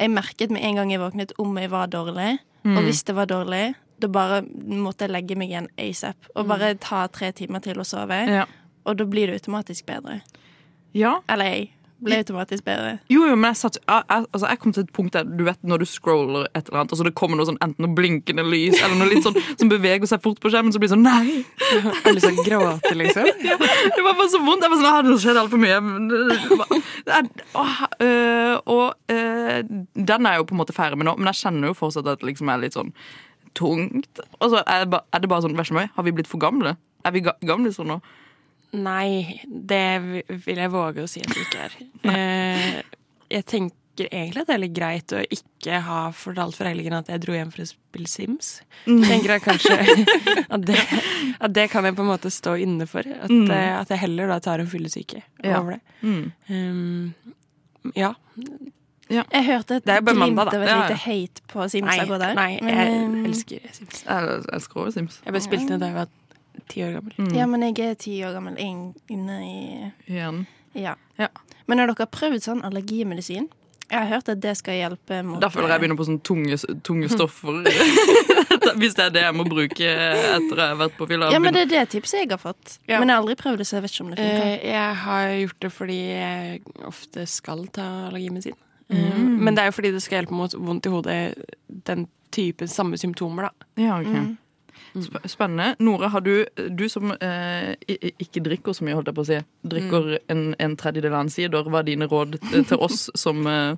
Jeg 0.00 0.10
merket 0.12 0.50
med 0.52 0.62
en 0.64 0.76
gang 0.76 0.92
jeg 0.92 1.00
våknet 1.00 1.32
om 1.38 1.56
jeg 1.60 1.70
var 1.72 1.88
dårlig. 1.92 2.38
Mm. 2.64 2.76
Og 2.76 2.84
hvis 2.84 3.02
det 3.04 3.14
var 3.16 3.26
dårlig, 3.28 3.74
da 4.00 4.08
bare 4.08 4.42
måtte 4.64 5.04
jeg 5.04 5.12
legge 5.12 5.36
meg 5.36 5.50
igjen 5.50 5.68
asap. 5.80 6.16
Og 6.34 6.46
bare 6.48 6.74
ta 6.80 7.06
tre 7.12 7.32
timer 7.36 7.60
til 7.60 7.80
å 7.80 7.84
sove. 7.84 8.16
Ja. 8.28 8.46
Og 8.88 8.96
da 8.96 9.04
blir 9.04 9.28
det 9.28 9.40
automatisk 9.42 9.86
bedre. 9.86 10.20
ja. 10.96 11.20
Eller 11.28 11.44
jeg 11.44 11.68
ble 12.04 12.16
automatisk 12.22 12.64
bedre. 12.64 12.98
Jo, 13.12 13.26
jo, 13.28 13.34
men 13.36 13.50
jeg, 13.50 13.58
satt, 13.60 13.76
jeg, 13.80 14.04
jeg, 14.08 14.26
altså, 14.32 14.46
jeg 14.48 14.58
kom 14.62 14.72
til 14.76 14.84
et 14.86 14.92
punkt 14.96 15.12
der 15.16 15.24
du 15.28 15.44
vet 15.46 15.60
når 15.62 15.82
du 15.82 15.86
scroller 15.90 16.46
et 16.54 16.68
eller 16.68 16.80
annet, 16.82 16.92
og 16.94 16.98
så 17.00 17.06
det 17.06 17.12
kommer 17.18 17.36
noe 17.40 17.48
sånn, 17.48 17.58
enten 17.64 17.84
noe 17.86 17.94
blinkende 17.96 18.44
lys 18.46 18.78
eller 18.82 18.96
noe 19.00 19.08
litt 19.10 19.24
sånn 19.26 19.36
som 19.60 19.68
beveger 19.72 20.08
seg 20.10 20.22
fort 20.24 20.40
på 20.42 20.52
skjermen, 20.52 20.72
så 20.74 20.80
blir 20.82 20.88
det 20.90 20.94
sånn 20.96 21.04
Nei! 21.06 21.44
Jeg 21.70 21.82
har 21.86 22.16
lyst 22.16 22.26
til 22.28 22.40
å 22.40 22.46
gråte, 22.46 22.92
liksom. 22.96 23.30
Det 23.96 24.04
var 24.06 24.16
bare 24.18 24.28
så 24.32 24.40
vondt. 24.44 24.64
Jeg 24.64 24.72
var 24.72 24.80
sånn, 24.80 24.90
hadde 24.96 25.18
skjedd 25.22 25.40
altfor 25.42 25.60
mye. 25.62 25.80
Men 25.84 26.08
det- 26.08 26.38
det 26.48 26.58
var- 26.58 26.76
det 27.06 27.46
åh, 27.54 27.76
øh, 28.04 28.56
og 28.66 28.94
øh, 29.12 29.62
den 29.94 30.26
er 30.26 30.36
jeg 30.36 30.40
jo 30.42 30.48
på 30.50 30.54
en 30.56 30.60
måte 30.62 30.74
ferdig 30.76 30.98
med 31.00 31.06
nå, 31.08 31.16
men 31.18 31.30
jeg 31.32 31.40
kjenner 31.44 31.70
jo 31.72 31.76
fortsatt 31.78 32.06
at 32.10 32.20
det 32.22 32.28
liksom 32.32 32.48
er 32.52 32.60
litt 32.64 32.76
sånn 32.76 32.92
tungt. 33.58 34.20
Og 34.40 34.50
så 34.52 34.60
er, 34.64 34.84
det 34.84 34.90
bare, 34.92 35.04
er 35.12 35.22
det 35.24 35.30
bare 35.30 35.44
sånn, 35.44 35.56
vær 35.58 35.68
så 35.68 35.76
mye, 35.76 35.90
har 35.96 36.06
vi 36.06 36.12
blitt 36.16 36.30
for 36.30 36.40
gamle? 36.42 36.76
Er 37.04 37.14
vi 37.14 37.22
ga 37.24 37.34
gamle 37.48 37.72
sånn 37.74 37.88
nå? 37.94 38.00
Nei, 38.72 39.40
det 39.46 39.84
vil 40.46 40.56
jeg 40.62 40.70
våge 40.70 41.02
å 41.02 41.08
si 41.10 41.20
at 41.24 41.32
det 41.34 41.46
ikke 41.46 41.66
er. 41.68 41.76
Eh, 42.10 42.82
jeg 43.30 43.44
tenker 43.46 43.76
egentlig 44.10 44.40
at 44.40 44.48
det 44.48 44.54
er 44.54 44.60
litt 44.62 44.74
greit 44.74 45.12
å 45.12 45.20
ikke 45.26 45.80
ha 45.84 45.98
fortalt 46.16 46.56
foreldrene 46.56 47.00
at 47.02 47.10
jeg 47.12 47.20
dro 47.20 47.34
hjem 47.36 47.50
for 47.52 47.62
å 47.62 47.68
spille 47.68 48.08
Sims. 48.08 48.48
Mm. 48.86 49.02
Tenker 49.04 49.34
jeg 49.34 49.42
kanskje 49.44 49.76
at 50.56 50.64
det, 50.66 50.78
at 51.38 51.52
det 51.54 51.66
kan 51.70 51.84
jeg 51.84 51.94
på 51.98 52.02
en 52.06 52.10
måte 52.12 52.30
stå 52.32 52.54
inne 52.62 52.86
for. 52.90 53.04
At, 53.04 53.28
Mm. 53.30 53.50
eh, 53.50 53.74
at 53.80 53.90
jeg 53.92 53.98
heller 54.06 54.30
da 54.32 54.38
tar 54.40 54.62
en 54.62 54.70
fyllesyke 54.70 55.20
Ja. 55.44 55.58
over 55.60 55.76
det. 55.76 55.80
Mm. 56.02 56.32
Um, 56.48 57.34
ja. 57.94 58.14
Jeg 59.10 59.42
hørte 59.50 59.80
et 59.80 59.88
er 59.90 60.00
glimt 60.06 60.20
mandag, 60.36 60.54
av 60.54 60.62
et 60.62 60.68
Ja, 60.70 60.74
ja. 60.76 60.82
lite 60.86 60.98
hate 61.02 61.42
på 61.50 61.64
Sims 61.68 61.86
Nei, 61.90 61.98
i 61.98 62.06
går 62.08 62.18
der. 62.22 62.34
nei, 62.38 62.50
jeg 62.62 62.90
eh, 62.94 63.24
elsker 63.26 63.70
Sims. 63.74 64.04
Jeg 64.06 64.42
elsker 64.54 64.80
også 64.84 64.92
Sims. 65.00 65.20
Jeg 65.26 65.34
ble 65.34 65.40
spilt 65.42 65.68
ned 65.68 65.80
da 65.82 65.86
jeg 65.90 65.96
var 65.98 66.12
ti 66.72 66.82
år 66.86 66.96
gammel. 66.98 67.14
Mm. 67.18 67.30
Ja, 67.36 67.46
men 67.50 67.64
jeg 67.68 67.78
er 67.90 67.94
ti 68.00 68.16
år 68.26 68.34
gammel 68.38 68.58
inn- 68.62 68.94
inne 69.12 69.38
i 69.44 69.92
Igjen. 70.10 70.44
Ja. 70.78 70.94
Ja. 71.18 71.28
Men 71.66 71.78
har 71.82 71.90
dere 71.90 72.06
prøvd 72.10 72.44
sånn 72.46 72.62
allergimedisin? 72.66 73.48
Jeg 73.90 73.98
har 73.98 74.06
hørt 74.06 74.28
at 74.30 74.38
det 74.40 74.52
skal 74.54 74.76
hjelpe 74.78 75.16
mot 75.26 75.40
Da 75.42 75.48
føler 75.50 75.72
jeg 75.74 75.80
begynner 75.82 75.98
på 75.98 76.04
sånne 76.06 76.22
tunge, 76.22 76.56
tunge 76.86 77.08
stoffer. 77.10 77.64
Hvis 78.78 78.94
det 78.94 79.04
er 79.08 79.14
det 79.16 79.22
jeg 79.24 79.34
må 79.34 79.44
bruke 79.48 79.82
etter 79.82 80.60
jeg 80.60 80.62
har 80.62 80.78
vært 80.78 80.94
på 80.98 81.08
fylla. 81.10 81.30
Ja, 81.34 81.40
men 81.42 81.54
det 81.56 81.64
er 81.66 81.70
det 81.72 81.82
tipset 81.96 82.20
jeg 82.22 82.30
har 82.30 82.38
fått. 82.38 82.76
Ja. 82.86 83.00
Men 83.02 83.10
jeg 83.10 83.16
har 83.16 83.22
aldri 83.24 83.36
prøvd 83.40 83.58
det, 83.62 83.66
så 83.66 83.78
jeg 83.78 83.84
vet 83.86 83.94
ikke 83.96 84.04
om 84.04 84.12
det 84.12 84.18
funker. 84.20 84.46
Eh, 84.46 84.68
jeg 84.70 84.94
har 85.02 85.32
gjort 85.40 85.60
det 85.66 85.72
fordi 85.74 85.98
jeg 86.06 86.62
ofte 86.86 87.26
skal 87.30 87.66
ta 87.74 87.88
allergimedisin. 88.10 88.58
Mm. 88.90 89.36
Men 89.42 89.54
det 89.54 89.62
er 89.64 89.70
jo 89.70 89.76
fordi 89.80 89.92
det 89.94 90.02
skal 90.02 90.20
hjelpe 90.20 90.34
mot 90.38 90.54
vondt 90.54 90.86
i 90.86 90.90
hodet, 90.94 91.18
den 91.90 92.06
typen 92.34 92.70
samme 92.70 92.98
symptomer, 92.98 93.48
da. 93.50 93.68
Ja, 93.82 93.98
ok. 94.02 94.36
Sp- 94.96 95.22
Spennende. 95.30 95.74
Nora, 95.78 96.08
har 96.14 96.20
du, 96.26 96.44
du 96.74 96.84
som 96.90 97.12
eh, 97.16 97.74
ikke 97.86 98.42
drikker 98.46 98.74
så 98.76 98.86
mye, 98.86 98.96
holdt 98.98 99.10
jeg 99.12 99.18
på 99.18 99.24
å 99.26 99.28
si, 99.30 99.40
drikker 99.74 100.08
en, 100.34 100.46
en 100.58 100.76
tredjedel 100.80 101.12
av 101.14 101.26
en 101.26 101.30
sider, 101.32 101.68
hva 101.70 101.82
er 101.82 101.90
dine 101.92 102.08
råd 102.10 102.38
til 102.54 102.78
oss 102.82 103.08
som, 103.24 103.44
eh, 103.46 103.76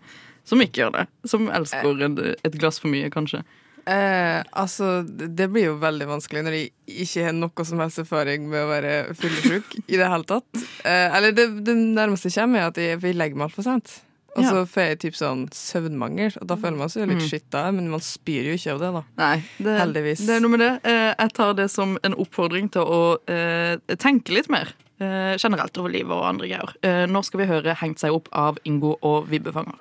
som 0.49 0.63
ikke 0.65 0.85
gjør 0.87 0.95
det? 1.01 1.07
Som 1.29 1.51
elsker 1.53 2.07
en, 2.09 2.17
et 2.33 2.57
glass 2.63 2.81
for 2.83 2.93
mye, 2.93 3.11
kanskje? 3.13 3.43
Eh, 3.83 4.39
altså, 4.55 5.01
det 5.11 5.49
blir 5.51 5.65
jo 5.73 5.79
veldig 5.83 6.07
vanskelig 6.07 6.45
når 6.47 6.55
jeg 6.55 6.69
ikke 7.03 7.25
har 7.27 7.33
noe 7.35 7.65
som 7.67 7.81
helst 7.83 7.99
erfaring 7.99 8.45
med 8.47 8.63
å 8.63 8.69
være 8.71 8.93
fyllesyk 9.19 9.73
i 9.89 9.99
det 9.99 10.07
hele 10.07 10.23
tatt. 10.29 10.47
Eh, 10.87 11.09
eller 11.19 11.35
det, 11.35 11.49
det 11.67 11.75
nærmeste 11.81 12.31
jeg 12.31 12.39
kommer, 12.45 12.63
er 12.63 12.71
at 12.71 12.79
jeg, 12.79 13.01
jeg 13.03 13.19
legger 13.19 13.41
meg 13.41 13.49
altfor 13.51 13.67
sent. 13.67 13.97
Og 14.35 14.45
så 14.45 14.55
Ja. 14.57 14.65
får 14.65 14.83
jeg 14.89 14.99
typ 14.99 15.15
sånn 15.15 15.43
søvnmangel, 15.53 16.37
og 16.41 16.47
da 16.49 16.57
føler 16.57 16.77
man 16.79 16.89
seg 16.89 17.03
jo 17.03 17.09
litt 17.11 17.21
mm. 17.23 17.29
skitta, 17.29 17.71
men 17.73 17.91
man 17.91 18.01
spyr 18.01 18.47
jo 18.49 18.55
ikke 18.57 18.73
av 18.73 18.81
det, 18.81 18.93
da. 18.95 19.03
Nei, 19.19 19.43
det, 19.59 19.75
Heldigvis. 19.81 20.23
Det 20.27 20.37
er 20.37 20.41
noe 20.41 20.51
med 20.55 20.61
det. 20.61 20.71
Eh, 20.89 21.15
jeg 21.19 21.33
tar 21.37 21.53
det 21.55 21.71
som 21.71 21.99
en 22.03 22.15
oppfordring 22.15 22.71
til 22.73 22.83
å 22.83 23.19
eh, 23.29 23.77
tenke 23.97 24.33
litt 24.33 24.49
mer. 24.49 24.73
eh, 25.03 25.37
generelt 25.37 25.77
over 25.79 25.91
livet 25.91 26.13
og 26.15 26.23
andre 26.25 26.47
greier. 26.47 26.73
Eh, 26.87 27.07
nå 27.11 27.25
skal 27.25 27.41
vi 27.41 27.47
høre 27.47 27.75
'Hengt 27.75 27.99
seg 27.99 28.13
opp' 28.13 28.29
av 28.33 28.57
Ingo 28.65 28.97
og 29.03 29.27
Vibbefanger. 29.29 29.75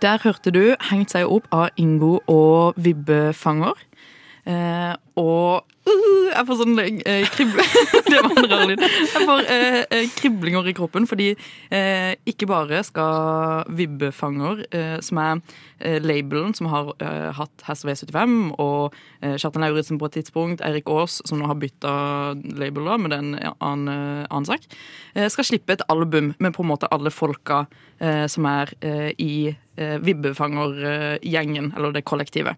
Der 0.00 0.18
hørte 0.18 0.52
du 0.52 0.76
'Hengt 0.78 1.10
seg 1.10 1.26
opp' 1.26 1.48
av 1.52 1.70
Ingo 1.76 2.20
og 2.28 2.74
Vibbefanger. 2.76 3.74
Eh, 4.42 4.94
og 5.20 5.62
uh, 5.86 6.30
jeg 6.32 6.46
får 6.48 6.56
sånn 6.58 6.80
eh, 6.82 7.28
kribling 7.30 7.68
Det 8.10 8.22
var 8.24 8.32
en 8.40 8.48
rar 8.50 8.64
lyd. 8.66 8.80
Jeg 8.82 9.26
får 9.28 9.50
eh, 9.54 10.08
kriblinger 10.16 10.66
i 10.66 10.74
kroppen 10.74 11.06
fordi 11.06 11.28
ikke 12.28 12.46
bare 12.50 12.80
skal 12.84 13.68
Vibbefanger, 13.72 14.62
som 15.04 15.18
er 15.22 16.00
labelen 16.04 16.52
som 16.56 16.68
har 16.70 16.90
hatt 17.36 17.64
Hest 17.66 17.86
V75, 17.86 18.34
og 18.60 18.94
Kjartan 19.22 19.64
Lauritzen 19.64 20.00
på 20.00 20.08
et 20.08 20.18
tidspunkt, 20.18 20.62
Eirik 20.64 20.90
Aas, 20.92 21.20
som 21.28 21.40
nå 21.40 21.48
har 21.48 21.58
bytta 21.60 21.94
label 22.58 22.90
da, 22.90 22.98
med 23.00 23.16
en 23.16 23.32
annen, 23.40 23.88
annen 24.28 24.48
sak, 24.48 24.68
skal 25.32 25.48
slippe 25.48 25.76
et 25.76 25.86
album 25.92 26.34
med 26.38 26.54
på 26.54 26.64
en 26.64 26.70
måte 26.74 26.90
alle 26.94 27.12
folka 27.14 27.64
som 28.30 28.48
er 28.52 28.74
i 29.16 29.34
eh, 29.76 29.98
Vibbefanger-gjengen, 30.04 31.72
eller 31.76 31.92
det 31.92 32.04
kollektivet. 32.08 32.56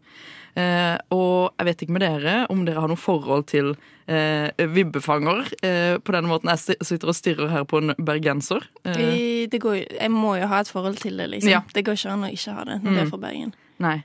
Eh, 0.56 0.96
og 1.10 1.54
jeg 1.58 1.66
vet 1.66 1.82
ikke 1.82 1.94
med 1.96 2.04
dere 2.04 2.34
om 2.52 2.64
dere 2.66 2.80
har 2.84 2.88
noe 2.88 3.00
forhold 3.00 3.46
til 3.50 3.72
eh, 4.06 4.50
vibbefanger 4.70 5.48
eh, 5.66 5.96
på 5.98 6.14
denne 6.14 6.30
måten. 6.30 6.52
Jeg 6.54 6.78
sitter 6.86 7.10
og 7.10 7.16
stirrer 7.18 7.50
her 7.50 7.64
på 7.66 7.80
en 7.82 7.94
bergenser. 7.98 8.66
Eh, 8.84 9.46
Det 9.50 9.60
går, 9.60 9.80
jeg 10.00 10.10
må 10.14 10.36
jo 10.38 10.46
ha 10.46 10.60
et 10.62 10.70
forhold 10.70 10.96
til 11.02 11.16
det, 11.18 11.30
liksom. 11.30 11.50
Ja. 11.50 11.60
Det 11.74 11.84
går 11.84 11.98
ikke 11.98 12.12
an 12.14 12.24
å 12.28 12.32
ikke 12.32 12.54
ha 12.54 12.64
det 12.64 12.82
når 12.84 12.90
det 12.94 13.02
er 13.06 13.10
fra 13.10 13.22
Bergen. 13.28 13.54
nei. 13.78 14.02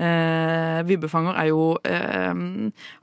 Eh, 0.00 0.80
vibbefanger 0.88 1.36
er 1.38 1.48
jo 1.50 1.76
eh, 1.84 2.34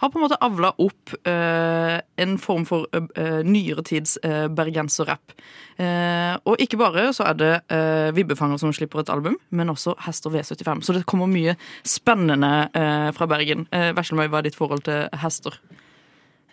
Har 0.01 0.09
på 0.09 0.19
en 0.19 0.23
måte 0.25 0.39
avla 0.41 0.71
opp 0.81 1.13
eh, 1.27 1.97
en 2.19 2.37
form 2.41 2.65
for 2.67 2.87
eh, 2.95 3.41
nyere 3.45 3.85
tids 3.85 4.17
eh, 4.23 4.47
bergenserrapp. 4.51 5.35
Eh, 5.79 6.35
og 6.43 6.59
ikke 6.59 6.79
bare 6.81 7.09
så 7.15 7.29
er 7.29 7.37
det 7.39 7.51
eh, 7.71 8.09
Vibbefanger 8.17 8.59
som 8.59 8.73
slipper 8.75 9.03
et 9.03 9.11
album, 9.13 9.37
men 9.49 9.71
også 9.71 9.95
Hester 10.05 10.33
V75. 10.33 10.81
Så 10.83 10.97
det 10.97 11.05
kommer 11.09 11.29
mye 11.29 11.55
spennende 11.87 12.69
eh, 12.73 13.09
fra 13.15 13.29
Bergen. 13.29 13.67
Eh, 13.71 13.91
Veslemøy, 13.97 14.27
hva 14.27 14.41
er 14.41 14.49
ditt 14.49 14.59
forhold 14.59 14.83
til 14.89 15.07
hester? 15.23 15.55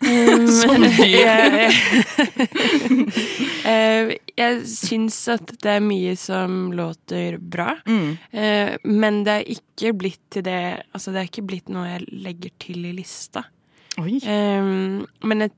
Som 0.61 0.83
dyr. 0.97 1.71
jeg 3.65 4.17
jeg 4.37 4.59
syns 4.69 5.17
at 5.33 5.51
det 5.63 5.71
er 5.77 5.83
mye 5.83 6.13
som 6.19 6.71
låter 6.77 7.37
bra, 7.41 7.75
Mm. 7.87 8.17
eh, 8.31 8.75
men 8.85 9.23
det 9.25 9.33
er 9.39 9.45
ikke 9.57 9.93
blitt 9.97 10.21
til 10.29 10.43
det 10.45 10.83
Altså, 10.93 11.11
det 11.11 11.19
er 11.21 11.29
ikke 11.31 11.47
blitt 11.47 11.69
noe 11.69 11.87
jeg 11.87 12.05
legger 12.11 12.51
til 12.59 12.85
i 12.85 12.91
lista. 12.93 13.43
Eh, 13.97 14.61
men 15.23 15.39
jeg, 15.41 15.51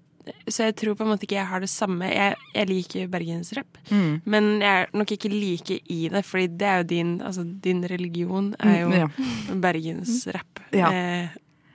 så 0.48 0.63
jeg 0.69 0.75
tror 0.79 0.96
på 0.96 1.03
en 1.03 1.10
måte 1.12 1.25
ikke 1.27 1.36
jeg 1.39 1.48
har 1.50 1.60
det 1.60 1.69
samme. 1.69 2.05
Jeg, 2.08 2.36
jeg 2.55 2.67
liker 2.69 3.08
bergensrapp, 3.12 3.77
Mm. 3.91 4.22
men 4.25 4.60
jeg 4.62 4.81
er 4.84 4.88
nok 4.93 5.12
ikke 5.12 5.29
like 5.34 5.79
i 5.89 6.08
det, 6.10 6.24
fordi 6.25 6.48
det 6.58 6.67
er 6.67 6.77
jo 6.77 6.84
din 6.84 7.22
Altså, 7.22 7.43
din 7.43 7.84
religion 7.84 8.55
er 8.60 8.79
jo 8.81 8.88
Mm, 8.89 8.93
ja. 8.93 9.08
bergensrapp. 9.55 10.60
Ja. 10.72 10.91
Eh, 10.91 11.27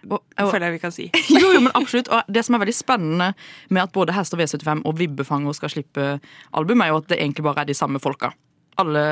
Og, 0.08 0.20
og, 0.20 0.50
føler 0.50 0.68
jeg 0.68 0.76
vi 0.76 0.82
kan 0.82 0.94
si. 0.94 1.11
jo, 1.40 1.52
jo, 1.54 1.61
men 1.64 1.75
absolutt. 1.75 2.11
Og 2.12 2.32
det 2.34 2.44
som 2.46 2.56
er 2.56 2.64
veldig 2.64 2.76
spennende 2.76 3.32
med 3.70 3.82
at 3.84 3.92
både 3.94 4.16
Hester 4.16 4.40
V75 4.40 4.84
og 4.84 4.99
Vibbefanger 4.99 5.56
skal 5.56 5.73
slippe 5.73 6.08
album, 6.52 6.82
er 6.84 6.92
jo 6.92 7.02
at 7.02 7.12
det 7.12 7.20
egentlig 7.20 7.46
bare 7.46 7.64
er 7.64 7.70
de 7.70 7.78
samme 7.78 8.02
folka. 8.02 8.32
Alle 8.82 9.02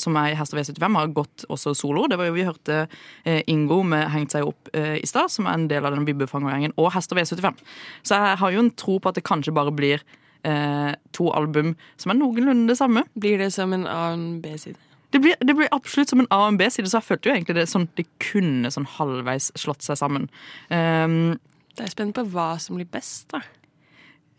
som 0.00 0.16
er 0.16 0.32
i 0.32 0.36
Hester 0.38 0.56
V75 0.56 0.96
har 0.96 1.10
gått 1.16 1.44
også 1.52 1.74
solo. 1.76 2.06
Det 2.08 2.16
var 2.16 2.30
jo 2.30 2.36
Vi 2.38 2.46
hørte 2.48 2.78
eh, 3.24 3.42
Ingo 3.52 3.82
med 3.82 4.08
'Hengt 4.08 4.32
seg 4.32 4.48
opp' 4.48 4.72
eh, 4.72 4.96
i 4.96 5.06
stad, 5.06 5.28
som 5.28 5.46
er 5.46 5.58
en 5.58 5.68
del 5.68 5.84
av 5.84 5.92
den 5.92 6.06
Vibbefanger-gjengen, 6.08 6.72
og 6.76 6.92
Hester 6.94 7.16
V75. 7.16 7.60
Så 8.02 8.16
jeg 8.16 8.40
har 8.40 8.50
jo 8.50 8.64
en 8.64 8.70
tro 8.70 8.98
på 8.98 9.08
at 9.08 9.14
det 9.14 9.24
kanskje 9.28 9.52
bare 9.52 9.72
blir 9.72 10.00
eh, 10.44 10.94
to 11.12 11.30
album 11.36 11.76
som 11.96 12.10
er 12.10 12.20
noenlunde 12.20 12.72
det 12.72 12.78
samme. 12.80 13.04
Blir 13.14 13.38
det 13.38 13.52
som 13.52 13.72
en 13.72 13.86
annen 13.86 14.40
B-side? 14.40 14.89
Det 15.10 15.18
blir, 15.24 15.34
det 15.42 15.56
blir 15.58 15.68
absolutt 15.74 16.08
som 16.12 16.20
en 16.22 16.28
A 16.30 16.42
og 16.44 16.52
en 16.52 16.58
B-side, 16.60 16.86
så 16.90 17.00
jeg 17.00 17.08
følte 17.08 17.28
jo 17.30 17.34
egentlig 17.34 17.56
det 17.56 17.64
sånn 17.70 17.88
Det 17.98 18.04
kunne 18.22 18.70
sånn 18.70 18.86
halvveis 18.86 19.50
slått 19.58 19.82
seg 19.82 19.98
sammen. 19.98 20.28
Um, 20.70 21.38
Jeg 21.78 21.88
er 21.88 21.94
spent 21.96 22.14
på 22.14 22.24
hva 22.30 22.52
som 22.62 22.76
blir 22.78 22.86
best, 22.90 23.26
da. 23.34 23.40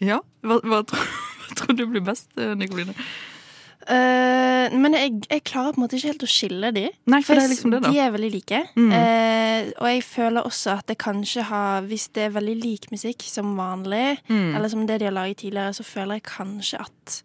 Ja, 0.01 0.21
hva, 0.41 0.61
hva, 0.63 0.79
tror, 0.87 1.03
hva 1.43 1.57
tror 1.59 1.75
du 1.77 1.85
blir 1.91 2.01
best, 2.07 2.29
eh, 2.39 2.55
Nikoline? 2.57 2.95
Eh, 3.89 4.69
men 4.77 4.93
jeg, 4.93 5.15
jeg 5.25 5.41
klarer 5.49 5.73
på 5.73 5.79
en 5.81 5.85
måte 5.87 5.97
ikke 5.97 6.11
helt 6.11 6.25
å 6.25 6.29
skille 6.29 6.69
de. 6.75 6.83
Nei, 7.09 7.19
for 7.25 7.33
det 7.37 7.45
er 7.47 7.51
liksom 7.51 7.71
det, 7.73 7.79
da. 7.81 7.89
De 7.91 8.01
er 8.03 8.11
veldig 8.13 8.29
like. 8.33 8.59
Mm. 8.77 8.91
Uh, 8.93 9.71
og 9.81 9.87
jeg 9.89 10.03
føler 10.05 10.45
også 10.47 10.75
at 10.77 10.85
det 10.91 10.97
kanskje 11.01 11.45
har 11.49 11.81
Hvis 11.89 12.07
det 12.15 12.27
er 12.27 12.35
veldig 12.35 12.55
lik 12.61 12.85
musikk 12.93 13.25
som 13.27 13.55
vanlig, 13.57 14.19
Mm. 14.29 14.55
eller 14.55 14.69
som 14.69 14.85
det 14.87 14.99
de 15.01 15.09
har 15.09 15.15
laget 15.17 15.41
tidligere, 15.41 15.73
så 15.73 15.83
føler 15.83 16.19
jeg 16.19 16.27
kanskje 16.29 16.79
at 16.85 17.17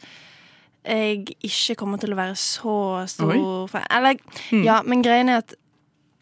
jeg 0.87 1.27
ikke 1.43 1.75
kommer 1.77 1.99
til 1.99 2.13
å 2.15 2.17
være 2.19 2.37
så 2.39 3.07
stor 3.11 3.33
Oi. 3.35 3.69
fan. 3.69 3.85
Eller, 3.91 4.17
Mm. 4.53 4.65
ja, 4.65 4.83
men 4.87 5.03
greien 5.03 5.29
er 5.29 5.39
at 5.43 5.55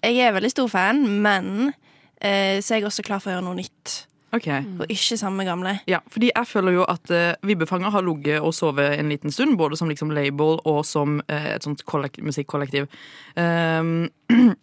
jeg 0.03 0.17
er 0.21 0.33
veldig 0.33 0.51
stor 0.51 0.69
fan, 0.69 1.05
men 1.23 1.73
eh, 2.21 2.61
så 2.61 2.75
er 2.75 2.81
jeg 2.81 2.85
også 2.89 3.03
klar 3.05 3.21
for 3.21 3.31
å 3.31 3.35
gjøre 3.37 3.45
noe 3.45 3.55
nytt. 3.61 4.07
Ok. 4.35 4.49
Og 4.81 4.87
ikke 4.91 5.17
samme 5.17 5.45
gamle. 5.47 5.77
Ja, 5.87 6.01
fordi 6.11 6.31
jeg 6.35 6.47
føler 6.51 6.73
jo 6.73 6.85
at 6.89 7.11
eh, 7.15 7.35
Vibbefanger 7.47 7.91
har 7.95 8.03
ligget 8.03 8.41
og 8.43 8.53
sovet 8.55 8.99
en 8.99 9.09
liten 9.09 9.31
stund, 9.31 9.57
både 9.57 9.77
som 9.79 9.89
liksom 9.89 10.11
label 10.11 10.59
og 10.65 10.85
som 10.85 11.21
eh, 11.29 11.55
et 11.55 11.63
sånt 11.63 11.85
kollek- 11.87 12.19
musikkollektiv. 12.23 12.89
Um, 13.37 14.09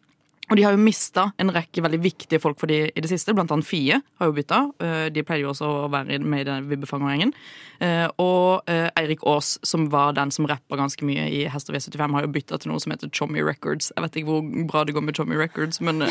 og 0.51 0.57
de 0.59 0.63
har 0.67 0.75
jo 0.75 0.81
mista 0.83 1.29
en 1.39 1.49
rekke 1.55 1.79
veldig 1.81 2.01
viktige 2.03 2.41
folk 2.43 2.59
for 2.59 2.67
de 2.67 2.81
i 2.91 3.01
det 3.01 3.07
siste, 3.07 3.31
blant 3.33 3.49
annet 3.55 3.65
Fie 3.65 3.95
har 4.19 4.27
jo 4.27 4.33
bytta. 4.35 4.57
Eh, 4.83 5.05
de 5.15 5.23
pleier 5.23 5.45
jo 5.45 5.53
også 5.53 5.63
å 5.85 5.89
være 5.93 6.19
med 6.19 6.41
i 6.43 6.47
den 6.49 6.67
Vibbefanger-gjengen. 6.67 7.31
Eh, 7.81 8.07
og 8.21 8.67
eh, 8.69 8.89
Eirik 8.99 9.23
Aas, 9.25 9.53
som 9.65 9.87
var 9.93 10.11
den 10.19 10.29
som 10.35 10.45
rappa 10.51 10.75
ganske 10.77 11.07
mye 11.07 11.23
i 11.31 11.45
Hest 11.49 11.71
og 11.71 11.77
V75, 11.79 12.13
har 12.17 12.27
jo 12.27 12.33
bytta 12.35 12.59
til 12.61 12.73
noe 12.73 12.83
som 12.83 12.91
heter 12.93 13.09
Chommy 13.15 13.41
Records. 13.47 13.93
Jeg 13.95 14.03
vet 14.05 14.19
ikke 14.21 14.29
hvor 14.33 14.67
bra 14.69 14.83
det 14.85 14.93
går 14.99 15.07
med 15.07 15.15
Chommy 15.17 15.39
Records, 15.39 15.79
men 15.81 16.03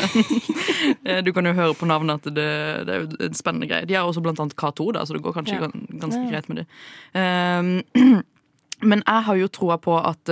du 1.25 1.31
kan 1.37 1.45
jo 1.47 1.53
høre 1.61 1.77
på 1.77 1.87
navnet 1.87 2.25
at 2.25 2.33
det, 2.35 2.49
det 2.89 2.95
er 2.97 3.05
jo 3.05 3.29
en 3.29 3.37
spennende 3.37 3.69
greie. 3.69 3.85
De 3.87 3.93
har 3.99 4.09
også 4.09 4.25
blant 4.25 4.41
annet 4.41 4.57
K2, 4.59 4.89
da, 4.97 5.05
så 5.05 5.13
det 5.15 5.23
går 5.23 5.37
kanskje 5.37 5.59
Ja. 5.61 5.67
gan- 5.67 5.87
ganske 6.01 6.25
greit 6.31 6.49
med 6.49 6.63
det. 6.63 6.67
Men 8.91 9.03
jeg 9.05 9.23
har 9.27 9.37
jo 9.37 9.47
troa 9.53 9.75
på 9.77 9.93
at 10.01 10.31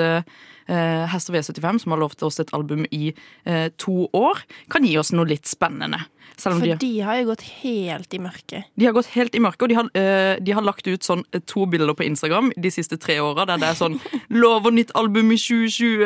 Hester 0.70 1.34
V75, 1.34 1.84
som 1.84 1.96
har 1.96 2.02
lovt 2.04 2.24
oss 2.24 2.40
et 2.40 2.54
album 2.54 2.86
i 2.92 3.14
eh, 3.46 3.68
to 3.78 4.08
år, 4.14 4.44
kan 4.70 4.86
gi 4.86 4.98
oss 5.02 5.14
noe 5.16 5.28
litt 5.30 5.50
spennende. 5.50 6.06
For 6.40 6.56
de, 6.64 6.76
de 6.80 6.92
har 7.04 7.20
jo 7.20 7.30
gått 7.34 7.44
helt 7.60 8.14
i 8.16 8.20
mørket. 8.22 8.70
de 8.80 8.86
har 8.88 8.94
gått 8.96 9.10
helt 9.12 9.36
i 9.36 9.42
mørket, 9.44 9.64
og 9.66 9.72
de 9.72 9.76
har, 9.76 9.90
eh, 9.98 10.38
de 10.40 10.54
har 10.56 10.64
lagt 10.64 10.88
ut 10.88 11.04
sånn 11.04 11.24
eh, 11.34 11.42
to 11.50 11.66
bilder 11.68 11.96
på 11.98 12.06
Instagram 12.06 12.52
de 12.56 12.72
siste 12.72 12.96
tre 13.02 13.18
åra 13.20 13.46
der 13.50 13.60
det 13.60 13.72
er 13.74 13.80
sånn 13.80 13.98
'Lover 14.30 14.72
nytt 14.72 14.94
album 14.96 15.34
i 15.34 15.40
2020'. 15.40 16.06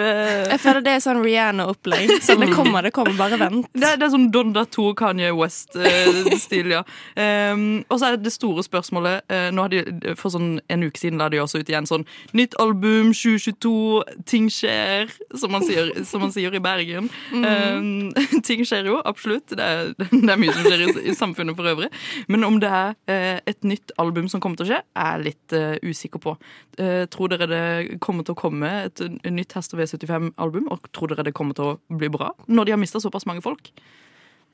Jeg 0.49 0.61
føler 0.63 0.85
det 0.85 0.95
er 0.95 1.03
sånn 1.03 1.21
Rihanna-opplegg. 1.21 2.15
Sånn 2.23 2.41
det 2.41 2.49
kommer, 2.55 2.81
det 2.81 2.93
kommer, 2.95 3.13
bare 3.19 3.37
vent. 3.41 3.69
Det 3.73 3.93
det 3.99 4.07
er 4.07 4.13
sånn 4.13 4.29
Donda 4.33 4.65
2 4.65 4.93
Kanye 4.97 5.33
West-stil, 5.37 6.73
ja. 6.73 6.81
Um, 7.13 7.83
og 7.89 7.99
så 7.99 8.09
er 8.09 8.17
det 8.17 8.27
det 8.27 8.33
store 8.33 8.63
spørsmålet 8.65 9.27
uh, 9.29 9.49
Nå 9.53 9.65
har 9.65 9.71
de, 9.71 10.13
For 10.17 10.33
sånn 10.33 10.57
en 10.71 10.85
uke 10.85 10.99
siden 10.99 11.19
la 11.21 11.27
de 11.29 11.41
også 11.41 11.61
ut 11.61 11.69
igjen 11.69 11.87
sånn 11.89 12.05
Nytt 12.33 12.55
album 12.61 13.11
2022, 13.13 14.23
ting 14.29 14.49
skjer, 14.53 15.11
som 15.39 15.51
man 15.53 15.65
sier, 15.65 15.91
som 16.07 16.21
man 16.23 16.33
sier 16.33 16.53
i 16.53 16.61
Bergen. 16.63 17.09
Um, 17.33 18.11
ting 18.47 18.63
skjer 18.67 18.89
jo, 18.89 18.99
absolutt. 19.05 19.51
Det 19.51 19.63
er, 19.63 19.93
det 20.11 20.29
er 20.29 20.39
mye 20.41 20.53
som 20.55 20.67
skjer 20.67 20.85
i, 20.85 20.89
i 21.09 21.15
samfunnet 21.17 21.57
for 21.57 21.69
øvrig. 21.73 21.89
Men 22.31 22.45
om 22.47 22.59
det 22.61 22.69
er 22.69 22.93
uh, 22.93 23.39
et 23.49 23.67
nytt 23.67 23.95
album 24.01 24.29
som 24.31 24.43
kommer 24.43 24.59
til 24.59 24.67
å 24.67 24.71
skje, 24.73 24.81
er 24.83 25.09
jeg 25.17 25.25
litt 25.29 25.57
uh, 25.57 25.75
usikker 25.83 26.23
på. 26.23 26.35
Uh, 26.79 27.03
tror 27.13 27.33
dere 27.33 27.49
det 27.49 27.63
kommer 28.03 28.27
til 28.27 28.37
å 28.37 28.41
komme 28.43 28.71
et, 28.85 29.03
nytt 29.25 29.57
Hester 29.57 29.81
V75-album? 29.81 30.69
Og 30.73 30.87
tror 30.95 31.13
dere 31.13 31.27
det 31.27 31.35
kommer 31.37 31.57
til 31.57 31.73
å 31.73 31.97
bli 31.97 32.11
bra? 32.13 32.31
Når 32.47 32.69
de 32.69 32.75
har 32.75 32.81
mista 32.81 33.01
såpass 33.03 33.27
mange 33.29 33.43
folk? 33.45 33.73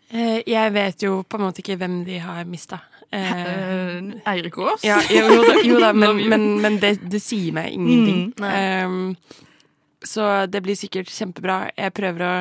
Jeg 0.09 0.73
vet 0.73 1.03
jo 1.05 1.19
på 1.21 1.37
en 1.37 1.43
måte 1.43 1.61
ikke 1.61 1.75
hvem 1.77 1.99
de 2.07 2.15
har 2.23 2.47
mista. 2.49 2.79
Eirik 3.13 4.57
Aas? 4.57 4.81
ja, 4.85 4.97
jo, 5.09 5.27
jo 5.33 5.43
da, 5.45 5.53
jo 5.65 5.77
da 5.81 5.91
men, 6.01 6.23
men, 6.29 6.47
men 6.61 6.79
det, 6.81 6.95
det 7.09 7.21
sier 7.21 7.53
meg 7.53 7.73
ingenting. 7.73 8.33
Mm. 8.37 8.89
Um, 8.89 9.45
så 10.05 10.45
det 10.47 10.61
blir 10.63 10.77
sikkert 10.79 11.09
kjempebra. 11.11 11.69
Jeg 11.77 11.93
prøver 11.93 12.23
å 12.25 12.33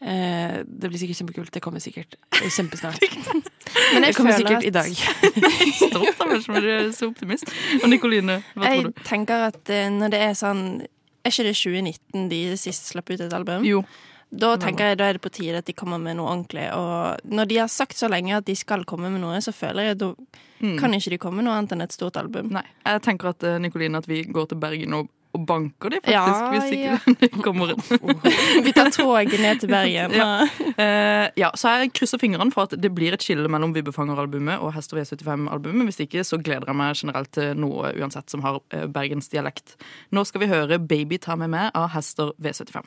eh, 0.00 0.58
Det 0.64 0.90
blir 0.90 0.98
sikkert 1.00 1.20
kjempekult. 1.22 1.52
Det 1.54 1.62
kommer 1.64 1.80
sikkert 1.82 2.18
kjempesnart. 2.38 3.00
Men 3.94 4.04
Det 4.04 4.14
kommer 4.16 4.32
føler 4.32 4.42
sikkert 4.42 4.58
at 4.58 4.64
i 4.64 4.74
dag. 4.74 4.92
Stolt 5.88 6.20
av 6.20 6.28
meg 6.32 6.44
som 6.44 6.58
er 6.60 6.68
så 6.96 7.08
optimist. 7.10 7.50
Og 7.82 7.88
Nikoline, 7.92 8.40
hva 8.54 8.68
Jeg 8.72 8.84
tror 8.84 8.90
du? 8.92 9.00
Jeg 9.00 9.08
tenker 9.08 9.48
at 9.48 9.72
eh, 9.74 9.88
når 9.94 10.14
det 10.14 10.22
er 10.28 10.36
sånn 10.38 10.62
Er 10.82 11.32
ikke 11.32 11.48
det 11.48 11.56
2019 11.58 12.28
de 12.32 12.42
sist 12.60 12.92
slapp 12.92 13.10
ut 13.12 13.20
et 13.24 13.34
album? 13.36 13.64
Jo. 13.66 13.82
Da 14.28 14.58
tenker 14.60 14.90
jeg 14.90 14.98
da 15.00 15.06
er 15.08 15.16
det 15.16 15.22
på 15.24 15.30
tide 15.32 15.62
at 15.62 15.68
de 15.68 15.72
kommer 15.72 15.96
med 16.00 16.18
noe 16.18 16.28
ordentlig. 16.28 16.66
Og 16.76 17.22
når 17.32 17.48
de 17.48 17.56
har 17.62 17.70
sagt 17.72 17.96
så 17.96 18.10
lenge 18.12 18.36
at 18.36 18.44
de 18.44 18.52
skal 18.56 18.84
komme 18.88 19.08
med 19.08 19.22
noe, 19.22 19.38
så 19.40 19.54
føler 19.56 19.88
jeg 19.88 19.96
at 19.96 20.02
da 20.04 20.12
Mm. 20.58 20.74
kan 20.74 20.90
ikke 20.90 21.10
de 21.12 21.18
komme 21.22 21.38
med 21.38 21.46
noe 21.46 21.54
annet 21.54 21.70
enn 21.76 21.84
et 21.84 21.92
stort 21.94 22.16
album. 22.18 22.48
Nei. 22.50 22.64
Jeg 22.82 23.02
tenker 23.06 23.28
at 23.30 23.44
Nicoline, 23.46 23.60
Nikoline, 23.62 24.00
at 24.02 24.08
vi 24.10 24.24
går 24.26 24.48
til 24.50 24.58
Bergen 24.58 24.96
og, 24.96 25.10
og 25.38 25.46
banker 25.46 25.92
de, 25.92 26.00
faktisk. 26.02 26.14
Ja, 26.14 26.50
hvis 26.52 26.72
ikke 26.74 27.28
ja. 27.28 27.42
kommer 27.46 27.72
inn. 27.72 27.82
Vi 28.66 28.74
tar 28.74 28.90
toget 28.94 29.38
ned 29.40 29.62
til 29.62 29.72
Bergen. 29.72 30.16
Ja. 30.18 30.30
Eh, 30.78 31.26
ja, 31.34 31.48
så 31.58 31.72
jeg 31.74 31.90
krysser 31.96 32.20
fingrene 32.22 32.52
for 32.54 32.68
at 32.68 32.74
det 32.78 32.90
blir 32.94 33.14
et 33.14 33.24
skille 33.24 33.48
mellom 33.50 33.72
Vibbefanger-albumet 33.74 34.62
og 34.62 34.70
Hester 34.76 35.00
V75-albumet. 35.00 35.88
Hvis 35.88 35.98
ikke 36.04 36.22
så 36.26 36.38
gleder 36.38 36.70
jeg 36.70 36.78
meg 36.78 37.00
generelt 37.00 37.32
til 37.34 37.58
noe 37.58 37.90
uansett 37.98 38.30
som 38.30 38.44
har 38.46 38.60
eh, 38.74 38.86
bergensdialekt. 38.86 39.74
Nå 40.14 40.22
skal 40.28 40.44
vi 40.44 40.50
høre 40.52 40.78
Baby 40.78 41.18
ta 41.22 41.34
meg 41.40 41.50
med 41.50 41.74
av 41.74 41.90
Hester 41.96 42.30
V75. 42.38 42.86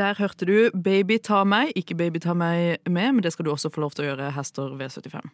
Der 0.00 0.16
hørte 0.16 0.48
du 0.48 0.70
Baby 0.72 1.20
ta 1.20 1.44
meg, 1.44 1.74
ikke 1.76 1.98
Baby 1.98 2.24
ta 2.24 2.32
meg 2.32 2.80
med, 2.88 3.12
men 3.18 3.22
det 3.26 3.34
skal 3.36 3.44
du 3.44 3.52
også 3.52 3.72
få 3.72 3.84
lov 3.84 3.96
til 3.96 4.06
å 4.06 4.10
gjøre, 4.14 4.32
Hester 4.38 4.72
V75. 4.80 5.28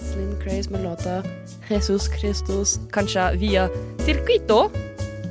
Slim 0.00 0.32
Craze 0.40 0.72
med 0.72 0.84
låta 0.88 1.20
Jesus 1.68 2.08
Christus, 2.16 2.80
kanskje 2.92 3.34
via 3.44 3.68
Circuito 4.06 4.70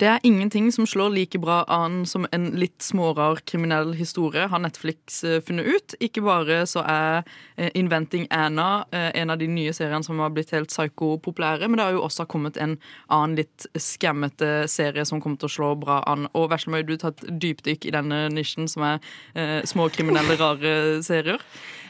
Det 0.00 0.08
er 0.08 0.22
ingenting 0.24 0.70
som 0.72 0.86
slår 0.88 1.10
like 1.12 1.38
bra 1.38 1.58
an 1.68 2.06
som 2.08 2.24
en 2.32 2.46
litt 2.56 2.80
smårar 2.80 3.42
kriminell 3.44 3.90
historie, 3.98 4.46
har 4.48 4.62
Netflix 4.64 5.18
eh, 5.28 5.42
funnet 5.44 5.66
ut. 5.68 5.94
Ikke 6.00 6.22
bare 6.24 6.62
så 6.70 6.80
er 6.88 7.18
eh, 7.58 7.68
Inventing 7.76 8.24
Anna 8.32 8.86
eh, 8.96 9.10
en 9.20 9.34
av 9.34 9.36
de 9.42 9.48
nye 9.52 9.74
seriene 9.76 10.00
som 10.06 10.22
har 10.24 10.32
blitt 10.32 10.54
helt 10.56 10.72
psyko-populære, 10.72 11.68
men 11.68 11.76
det 11.76 11.84
har 11.84 11.98
jo 11.98 12.06
også 12.06 12.24
kommet 12.32 12.56
en 12.56 12.78
annen 13.12 13.36
litt 13.42 13.66
skammete 13.76 14.64
serie 14.72 15.04
som 15.04 15.20
kommer 15.20 15.42
til 15.42 15.50
å 15.50 15.56
slå 15.58 15.74
bra 15.82 16.00
an. 16.08 16.30
Og 16.32 16.48
Veslemøy, 16.54 16.80
du 16.88 16.94
har 16.96 17.02
tatt 17.10 17.26
dypdykk 17.28 17.84
i 17.90 17.94
denne 17.98 18.22
nisjen 18.32 18.72
som 18.72 18.88
er 18.94 19.04
eh, 19.36 19.60
små 19.68 19.90
kriminelle, 19.92 20.40
rare 20.40 20.72
serier. 21.04 21.44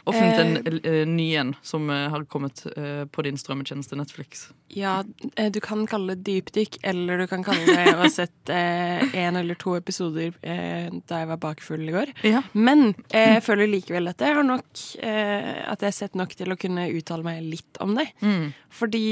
Og 0.07 0.15
funnet 0.15 0.41
en 0.41 0.81
eh, 0.85 1.03
ny 1.09 1.27
en 1.41 1.53
som 1.67 1.91
eh, 1.91 2.07
har 2.13 2.25
kommet 2.31 2.63
eh, 2.77 3.05
på 3.11 3.25
din 3.27 3.39
strømmetjeneste 3.41 3.99
Netflix. 3.99 4.47
Ja, 4.73 5.01
eh, 5.35 5.51
du 5.53 5.61
kan 5.65 5.85
kalle 5.91 6.15
det 6.17 6.25
dypdykk, 6.29 6.79
eller 6.93 7.21
du 7.21 7.27
kan 7.31 7.45
kalle 7.47 7.67
det 7.69 7.95
å 7.95 8.01
ha 8.03 8.11
sett 8.13 8.51
én 8.51 9.37
eller 9.39 9.59
to 9.61 9.75
episoder 9.79 10.33
eh, 10.43 10.89
da 11.11 11.23
jeg 11.23 11.31
var 11.31 11.41
bakfull 11.43 11.85
i 11.89 11.95
går. 11.95 12.15
Ja. 12.27 12.43
Men 12.53 12.95
eh, 13.11 13.37
jeg 13.37 13.45
føler 13.47 13.71
likevel 13.71 14.11
at 14.11 14.23
jeg 14.25 14.37
har 14.37 14.47
nok 14.47 14.85
eh, 15.03 15.51
At 15.71 15.83
jeg 15.83 15.91
har 15.91 15.97
sett 15.97 16.19
nok 16.19 16.35
til 16.39 16.53
å 16.53 16.59
kunne 16.61 16.89
uttale 16.97 17.27
meg 17.27 17.45
litt 17.45 17.81
om 17.85 17.95
det. 17.99 18.09
Mm. 18.25 18.51
Fordi 18.75 19.05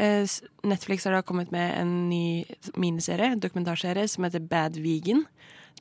eh, 0.00 0.38
Netflix 0.68 1.06
har 1.08 1.16
da 1.16 1.22
kommet 1.26 1.52
med 1.54 1.74
en 1.78 1.94
ny 2.10 2.44
miniserie, 2.80 3.36
dokumentarserie, 3.40 4.08
som 4.10 4.26
heter 4.26 4.42
Bad 4.44 4.78
Vegan. 4.82 5.24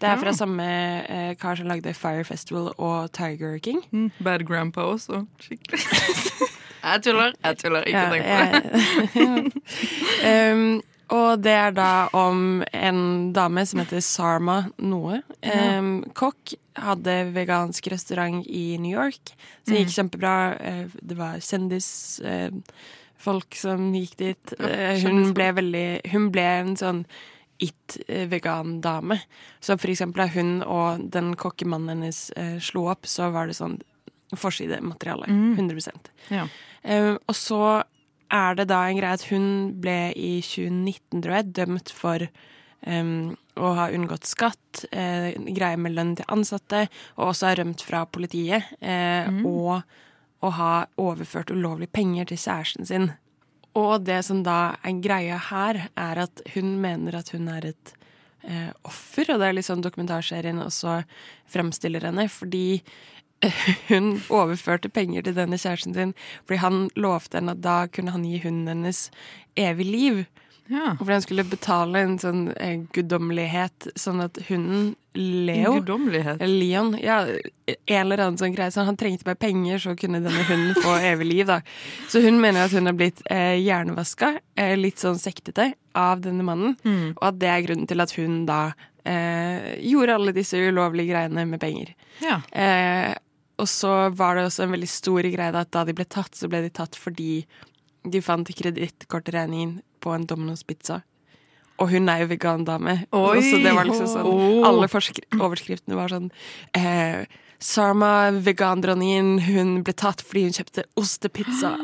Det 0.01 0.09
er 0.09 0.17
fra 0.17 0.31
samme 0.33 0.65
eh, 1.05 1.35
kar 1.37 1.55
som 1.59 1.67
lagde 1.69 1.93
Fire 1.93 2.23
Festival 2.25 2.71
og 2.77 3.11
Tiger 3.13 3.59
King. 3.61 3.83
Mm, 3.91 4.07
Bad 4.25 4.43
Grandpa 4.49 4.81
også. 4.95 5.25
Skikkelig. 5.39 5.79
jeg 6.91 7.01
tuller. 7.05 7.31
Jeg 7.43 7.57
tuller. 7.61 7.81
Ikke 7.85 8.09
tenk 8.09 8.25
på 8.25 8.31
det. 9.21 9.51
um, 10.53 10.81
og 11.11 11.41
det 11.43 11.51
er 11.51 11.71
da 11.75 12.07
om 12.15 12.61
en 12.73 13.33
dame 13.35 13.65
som 13.67 13.79
heter 13.83 13.99
Sarma 14.05 14.61
noe. 14.79 15.17
Um, 15.43 16.03
kokk. 16.15 16.53
Hadde 16.79 17.17
vegansk 17.35 17.87
restaurant 17.91 18.45
i 18.47 18.77
New 18.79 18.95
York, 18.95 19.33
Så 19.65 19.71
det 19.73 19.79
gikk 19.81 19.91
kjempebra. 19.97 20.35
Eh, 20.55 20.87
Det 21.03 21.17
var 21.19 21.35
kjendisfolk 21.43 23.51
som 23.59 23.91
gikk 23.93 24.15
dit. 24.17 24.53
Eh, 24.59 25.01
Hun 25.03 25.33
ble 25.35 25.49
veldig 25.57 26.01
Hun 26.13 26.29
ble 26.31 26.41
en 26.61 26.75
sånn 26.79 27.03
it-vegan-dame. 27.61 29.19
Så 29.59 29.77
for 29.79 29.91
eksempel 29.91 30.23
da 30.25 30.27
hun 30.33 30.51
og 30.65 31.05
den 31.13 31.33
kokkemannen 31.39 32.01
hennes 32.01 32.29
eh, 32.37 32.57
slo 32.63 32.87
opp, 32.91 33.05
så 33.09 33.29
var 33.33 33.47
det 33.49 33.57
sånn 33.59 33.79
forsidemateriale. 34.37 35.27
Mm. 35.27 35.55
100 35.59 35.91
Ja. 36.31 36.47
Eh, 36.83 37.13
og 37.15 37.35
så 37.35 37.83
er 38.31 38.55
det 38.55 38.69
da 38.71 38.85
en 38.87 38.97
greie 38.97 39.17
at 39.17 39.27
hun 39.29 39.47
ble 39.83 40.13
i 40.15 40.39
2019, 40.41 41.21
tror 41.21 41.35
jeg, 41.35 41.53
dømt 41.59 41.91
for 41.93 42.27
å 43.61 43.73
ha 43.77 43.89
unngått 43.93 44.25
skatt, 44.25 44.85
eh, 44.91 45.35
greier 45.53 45.77
med 45.77 45.93
lønn 45.93 46.15
til 46.17 46.25
ansatte, 46.33 46.87
og 47.17 47.27
også 47.33 47.51
har 47.51 47.59
rømt 47.59 47.83
fra 47.85 48.05
politiet. 48.05 48.63
Eh, 48.81 49.27
Mm. 49.29 49.45
Og 49.45 49.83
å 50.41 50.51
ha 50.51 50.85
overført 50.97 51.51
ulovlige 51.51 51.91
penger 51.93 52.25
til 52.25 52.37
kjæresten 52.37 52.87
sin. 52.87 53.11
Og 53.79 54.03
det 54.03 54.19
som 54.27 54.41
da 54.43 54.75
er 54.83 54.99
greia 55.03 55.37
her, 55.49 55.85
er 55.95 56.23
at 56.25 56.43
hun 56.55 56.75
mener 56.83 57.21
at 57.21 57.31
hun 57.31 57.47
er 57.51 57.69
et 57.71 57.93
eh, 58.43 58.71
offer, 58.87 59.31
og 59.31 59.39
det 59.39 59.47
er 59.47 59.55
litt 59.55 59.69
sånn 59.69 59.83
dokumentarserien 59.85 60.59
også 60.63 61.01
fremstiller 61.51 62.09
henne, 62.09 62.27
fordi 62.31 62.81
hun 63.91 64.13
overførte 64.29 64.91
penger 64.93 65.25
til 65.25 65.37
denne 65.37 65.57
kjæresten 65.57 65.95
sin 65.95 66.11
fordi 66.43 66.59
han 66.61 66.83
lovte 66.99 67.39
henne 67.39 67.55
at 67.55 67.63
da 67.63 67.77
kunne 67.89 68.13
han 68.13 68.27
gi 68.27 68.41
hunden 68.43 68.69
hennes 68.69 69.07
evig 69.57 69.87
liv. 69.87 70.19
Ja. 70.71 70.95
Fordi 70.99 71.13
han 71.13 71.23
skulle 71.23 71.43
betale 71.47 72.03
en 72.05 72.17
sånn 72.21 72.43
eh, 72.55 72.83
guddommelighet, 72.95 73.91
sånn 73.99 74.21
at 74.23 74.39
hunden 74.47 74.93
Leo 75.13 75.73
eller 75.75 76.47
Leon, 76.47 76.93
ja, 76.95 77.17
en 77.67 77.97
eller 77.97 78.21
annen 78.23 78.37
sånn 78.39 78.53
greie. 78.55 78.71
Så 78.71 78.85
han 78.87 78.95
trengte 78.99 79.27
bare 79.27 79.39
penger, 79.39 79.81
så 79.83 79.95
kunne 79.99 80.21
denne 80.23 80.45
hunden 80.47 80.77
få 80.79 80.93
evig 81.11 81.27
liv, 81.27 81.49
da. 81.49 81.59
Så 82.07 82.21
hun 82.23 82.39
mener 82.39 82.63
at 82.63 82.75
hun 82.75 82.87
har 82.87 82.95
blitt 82.95 83.19
eh, 83.27 83.57
hjernevaska, 83.59 84.37
eh, 84.55 84.77
litt 84.79 85.03
sånn 85.03 85.19
sektete, 85.19 85.73
av 85.97 86.23
denne 86.23 86.45
mannen. 86.47 86.77
Mm. 86.87 87.17
Og 87.17 87.25
at 87.27 87.41
det 87.41 87.51
er 87.51 87.65
grunnen 87.65 87.89
til 87.91 87.99
at 87.99 88.15
hun 88.15 88.45
da 88.47 88.61
eh, 89.03 89.75
gjorde 89.83 90.15
alle 90.15 90.35
disse 90.37 90.55
ulovlige 90.55 91.11
greiene 91.11 91.43
med 91.49 91.59
penger. 91.59 91.91
Ja. 92.23 92.39
Eh, 92.55 93.11
og 93.59 93.67
så 93.67 94.09
var 94.15 94.37
det 94.37 94.47
også 94.47 94.63
en 94.65 94.75
veldig 94.77 94.89
stor 94.89 95.27
greie 95.27 95.51
da, 95.51 95.65
at 95.65 95.75
da 95.75 95.83
de 95.85 95.95
ble 95.97 96.07
tatt, 96.07 96.31
så 96.37 96.47
ble 96.47 96.63
de 96.63 96.71
tatt 96.73 96.95
fordi 96.97 97.43
de 98.07 98.21
fant 98.23 98.47
kredittkortregningen 98.47 99.81
på 100.01 100.13
en 100.15 100.27
Domino's 100.29 100.65
pizza. 100.67 101.01
Og 101.81 101.89
hun 101.89 102.09
er 102.13 102.23
jo 102.23 102.29
vegandame. 102.29 102.99
Så 103.09 103.61
det 103.63 103.73
var 103.73 103.87
liksom 103.89 104.09
sånn 104.09 104.27
Åh. 104.29 104.65
Alle 104.67 104.89
overskriftene 104.89 105.97
var 105.97 106.13
sånn 106.13 106.29
eh, 106.77 107.25
Sarma, 107.61 108.31
vegandronningen, 108.41 109.35
hun 109.45 109.73
ble 109.85 109.93
tatt 109.93 110.23
fordi 110.25 110.47
hun 110.47 110.55
kjøpte 110.57 110.85
ostepizza. 110.97 111.75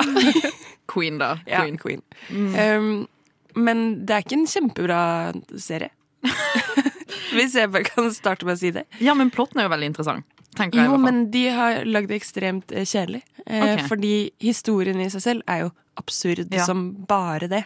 Queen, 0.92 1.20
da. 1.22 1.36
ja, 1.46 1.62
Queen. 1.62 1.78
queen. 1.78 2.02
Mm. 2.34 2.56
Um, 2.58 3.62
men 3.68 3.84
det 4.06 4.16
er 4.16 4.26
ikke 4.26 4.40
en 4.40 4.50
kjempebra 4.50 5.02
serie. 5.62 5.94
Hvis 7.36 7.56
jeg 7.58 7.72
bare 7.74 7.86
kan 7.88 8.10
starte 8.16 8.48
med 8.48 8.58
å 8.58 8.62
si 8.62 8.74
det. 8.74 8.88
Ja, 9.04 9.14
men 9.18 9.32
plotten 9.34 9.62
er 9.62 9.68
jo 9.68 9.74
veldig 9.76 9.92
interessant. 9.94 10.26
Tenker 10.58 10.80
jeg 10.82 10.90
Jo, 10.90 10.98
men 10.98 11.30
de 11.32 11.44
har 11.54 11.84
lagd 11.86 12.10
det 12.10 12.18
ekstremt 12.22 12.72
eh, 12.74 12.86
kjedelig. 12.88 13.22
Okay. 13.46 13.84
Fordi 13.88 14.14
historien 14.44 15.00
i 15.04 15.10
seg 15.14 15.22
selv 15.24 15.42
er 15.48 15.66
jo 15.68 15.72
absurd 15.98 16.52
Ja. 16.54 16.66
som 16.66 16.92
bare 17.08 17.48
det. 17.50 17.64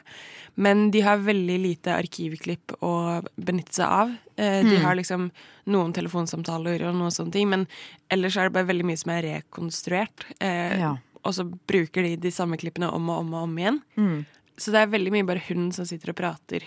Men 0.56 0.90
de 0.92 1.02
har 1.02 1.18
veldig 1.24 1.58
lite 1.64 1.94
arkivklipp 1.96 2.76
å 2.84 3.22
benytte 3.40 3.74
seg 3.80 3.88
av. 3.88 4.12
Eh, 4.38 4.62
de 4.64 4.78
Mm. 4.78 4.82
har 4.84 4.96
liksom 4.96 5.32
noen 5.68 5.94
telefonsamtaler 5.94 6.84
og 6.90 6.96
noen 6.96 7.12
sånne 7.12 7.32
ting, 7.32 7.50
men 7.50 7.68
ellers 8.10 8.36
er 8.38 8.50
det 8.50 8.54
bare 8.54 8.68
veldig 8.68 8.86
mye 8.86 8.98
som 9.00 9.12
er 9.12 9.22
rekonstruert. 9.24 10.26
Eh, 10.40 10.78
Ja. 10.80 10.98
Og 11.24 11.34
så 11.34 11.44
bruker 11.68 12.02
de 12.04 12.16
de 12.18 12.30
samme 12.32 12.58
klippene 12.58 12.92
om 12.92 13.10
og 13.10 13.20
om 13.20 13.34
og 13.34 13.44
om 13.44 13.56
igjen. 13.58 13.82
Mm. 13.98 14.26
Så 14.58 14.72
det 14.72 14.82
er 14.82 14.88
veldig 14.98 15.12
mye 15.12 15.26
bare 15.26 15.42
hun 15.48 15.72
som 15.72 15.86
sitter 15.86 16.10
og 16.10 16.16
prater 16.16 16.64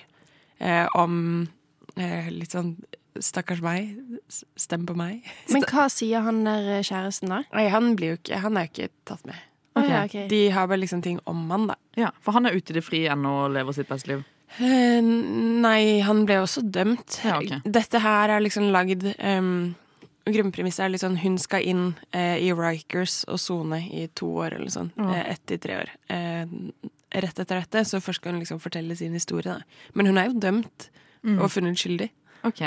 eh, 0.61 0.87
om 0.95 1.49
eh, 1.97 2.31
litt 2.31 2.51
sånn 2.51 2.77
Stakkars 3.23 3.63
meg. 3.63 3.95
Stem 4.59 4.87
på 4.89 4.97
meg. 4.99 5.27
Men 5.55 5.67
hva 5.71 5.89
sier 5.93 6.25
han 6.27 6.43
der 6.47 6.79
eh, 6.79 6.85
kjæresten, 6.87 7.31
da? 7.31 7.43
Nei, 7.55 7.67
han, 7.73 7.93
blir 7.99 8.15
jo 8.15 8.21
ikke, 8.21 8.41
han 8.43 8.59
er 8.59 8.69
jo 8.69 8.73
ikke 8.73 8.93
tatt 9.11 9.27
med. 9.29 9.43
Å, 9.75 9.83
ja, 9.83 10.05
okay. 10.07 10.29
De 10.31 10.41
har 10.55 10.69
bare 10.71 10.83
liksom 10.85 11.03
ting 11.03 11.19
om 11.31 11.45
han, 11.51 11.69
da. 11.73 11.79
Ja, 11.99 12.13
For 12.23 12.37
han 12.37 12.47
er 12.47 12.55
ute 12.55 12.75
i 12.75 12.79
det 12.79 12.85
frie 12.87 13.11
ennå 13.11 13.33
og 13.45 13.55
lever 13.57 13.75
sitt 13.75 13.91
beste 13.91 14.13
liv. 14.13 14.27
Eh, 14.63 15.01
nei, 15.03 16.01
han 16.07 16.23
ble 16.29 16.39
også 16.45 16.63
dømt. 16.63 17.21
Ja, 17.27 17.41
okay. 17.41 17.59
Dette 17.67 18.03
her 18.05 18.37
er 18.37 18.45
liksom 18.45 18.69
lagd 18.75 19.03
um, 19.19 19.75
grunnpremisset 20.31 20.87
er 20.87 21.01
sånn 21.01 21.19
hun 21.21 21.37
skal 21.43 21.67
inn 21.67 21.85
eh, 22.15 22.39
i 22.43 22.53
Rikers 22.55 23.23
og 23.29 23.41
sone 23.43 23.83
i 23.91 24.07
to 24.17 24.31
år 24.45 24.59
eller 24.59 24.73
sånn. 24.73 24.93
Ja. 24.97 25.11
Eh, 25.19 25.33
ett 25.35 25.45
til 25.51 25.61
tre 25.63 25.81
år. 25.83 25.91
Eh, 26.07 26.55
rett 27.15 27.39
etter 27.43 27.61
dette, 27.61 27.85
så 27.87 28.01
først 28.03 28.23
skal 28.23 28.35
hun 28.35 28.43
liksom 28.43 28.63
fortelle 28.63 28.97
sin 28.99 29.15
historie. 29.17 29.59
Da. 29.59 29.91
Men 29.99 30.11
hun 30.11 30.21
er 30.23 30.31
jo 30.31 30.39
dømt 30.47 30.91
Mm. 31.25 31.39
og 31.41 31.49
funnet 31.49 31.79
skyldig. 31.81 32.11
Ok, 32.45 32.61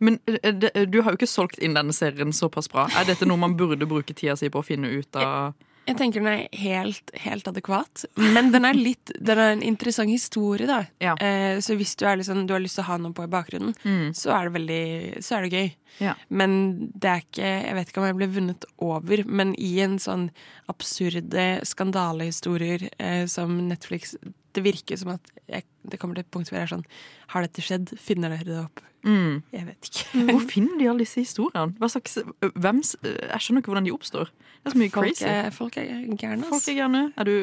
Men 0.00 0.18
eh, 0.26 0.52
det, 0.52 0.72
du 0.90 1.00
har 1.02 1.12
jo 1.12 1.18
ikke 1.20 1.28
solgt 1.30 1.58
inn 1.60 1.74
denne 1.76 1.92
serien 1.92 2.32
såpass 2.32 2.68
bra. 2.72 2.86
Er 2.96 3.04
dette 3.10 3.26
noe 3.28 3.36
man 3.40 3.56
burde 3.58 3.86
bruke 3.88 4.14
tida 4.16 4.36
si 4.40 4.48
på 4.48 4.62
å 4.62 4.66
finne 4.66 4.88
ut 4.88 5.16
av? 5.20 5.54
Jeg 5.88 5.96
tenker 5.96 6.20
den 6.20 6.28
er 6.28 6.48
helt, 6.60 7.10
helt 7.16 7.46
adekvat, 7.48 8.02
men 8.20 8.50
den 8.52 8.66
er 8.68 8.76
litt 8.76 9.08
Den 9.24 9.38
er 9.40 9.52
en 9.54 9.62
interessant 9.64 10.10
historie, 10.12 10.66
da. 10.68 10.82
Eh, 11.00 11.60
så 11.64 11.76
hvis 11.80 11.94
du, 11.96 12.04
liksom, 12.04 12.42
du 12.46 12.52
har 12.52 12.60
lyst 12.60 12.76
til 12.76 12.84
å 12.84 12.88
ha 12.90 12.98
noe 13.00 13.14
på 13.16 13.24
i 13.24 13.30
bakgrunnen, 13.32 13.72
Mm. 13.84 14.10
så 14.12 14.34
er 14.36 14.48
det 14.50 14.52
veldig 14.58 15.22
Så 15.24 15.36
er 15.38 15.46
det 15.46 15.52
gøy. 15.56 15.70
Ja. 16.04 16.12
Men 16.28 16.90
det 16.92 17.08
er 17.08 17.22
ikke 17.24 17.48
Jeg 17.64 17.74
vet 17.78 17.88
ikke 17.88 18.02
om 18.02 18.06
jeg 18.10 18.16
ble 18.20 18.28
vunnet 18.36 18.64
over, 18.84 19.24
men 19.24 19.54
i 19.56 19.78
en 19.80 19.96
sånn 19.98 20.28
absurde 20.68 21.46
skandalehistorier 21.64 22.88
eh, 22.98 23.24
som 23.26 23.56
Netflix 23.68 24.14
Det 24.58 24.64
virker 24.66 24.98
som 25.00 25.14
at 25.14 25.32
jeg, 25.46 25.64
det 25.86 26.00
kommer 26.02 26.18
til 26.18 26.26
et 26.26 26.30
punkt 26.34 26.50
hvor 26.50 26.58
jeg 26.58 26.66
er 26.66 26.74
sånn 26.74 26.84
Har 27.32 27.46
dette 27.46 27.62
skjedd? 27.64 27.94
Finner 28.02 28.34
dere 28.34 28.46
det 28.48 28.60
opp? 28.64 28.82
Mm. 29.06 29.42
Jeg 29.54 29.66
vet 29.68 29.88
ikke. 29.88 30.22
Hvor 30.32 30.40
finner 30.50 30.80
de 30.80 30.88
alle 30.90 31.04
disse 31.04 31.22
historiene? 31.22 31.76
Hva 31.78 31.88
slags, 31.92 32.18
hvem, 32.42 32.80
jeg 32.82 33.42
skjønner 33.44 33.62
ikke 33.62 33.70
hvordan 33.70 33.86
de 33.86 33.92
oppstår. 33.94 34.32
Det 34.58 34.66
er 34.66 34.74
så 34.74 34.80
mye 34.80 34.90
Folk 34.92 35.06
crazy. 35.06 35.24
er, 35.30 35.50
folk 35.54 35.78
er 35.78 35.92
gærne. 36.18 36.48
Folk 36.50 36.66
er 36.68 36.78
gærne. 36.80 37.02
Er 37.14 37.28
du, 37.28 37.34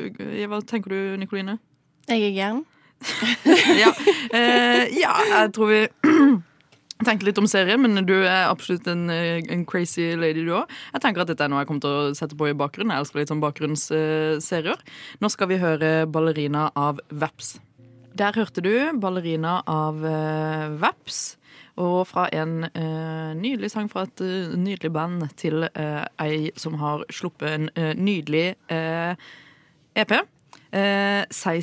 hva 0.52 0.60
tenker 0.68 0.92
du, 0.92 1.00
Nikoline? 1.22 1.56
Jeg 2.12 2.28
er 2.28 2.36
gæren. 2.36 2.66
ja. 3.84 3.94
Uh, 4.34 4.84
ja, 5.00 5.14
jeg 5.32 5.54
tror 5.56 5.72
vi 5.72 5.80
tenker 7.04 7.28
litt 7.28 7.40
om 7.42 7.48
serien, 7.50 7.82
men 7.82 8.06
du 8.08 8.14
er 8.24 8.48
absolutt 8.48 8.88
en, 8.88 9.10
eh, 9.10 9.44
en 9.52 9.66
crazy 9.66 10.16
lady, 10.16 10.46
du 10.46 10.54
òg. 10.56 10.72
Jeg 10.94 11.02
tenker 11.02 11.22
at 11.22 11.28
dette 11.28 11.44
er 11.44 11.50
noe 11.50 11.60
jeg 11.60 11.68
kommer 11.68 11.82
til 11.82 11.90
å 11.90 12.16
sette 12.16 12.38
på 12.38 12.48
i 12.50 12.54
bakgrunnen. 12.56 12.96
Jeg 12.96 13.04
elsker 13.04 13.20
litt 13.20 13.34
sånn 13.34 13.44
bakgrunnsserier. 13.44 14.80
Nå 15.20 15.32
skal 15.32 15.48
vi 15.48 15.58
høre 15.58 16.06
'Ballerina' 16.08 16.72
av 16.76 17.00
Veps. 17.12 17.60
Der 18.16 18.32
hørte 18.32 18.62
du 18.62 18.94
'Ballerina' 18.94 19.64
av 19.68 20.00
Veps. 20.80 21.36
Og 21.78 22.08
fra 22.08 22.30
en 22.32 22.64
uh, 22.64 23.34
nydelig 23.36 23.72
sang 23.74 23.90
fra 23.92 24.04
et 24.04 24.22
uh, 24.22 24.56
nydelig 24.56 24.94
band 24.94 25.26
til 25.36 25.68
uh, 25.76 26.06
ei 26.24 26.52
som 26.56 26.78
har 26.80 27.04
sluppet 27.12 27.50
en 27.52 27.70
eh, 27.76 27.94
nydelig 27.98 28.56
eh, 28.72 29.16
EP. 29.96 30.12
Eh, 30.72 31.24
Sei. 31.32 31.62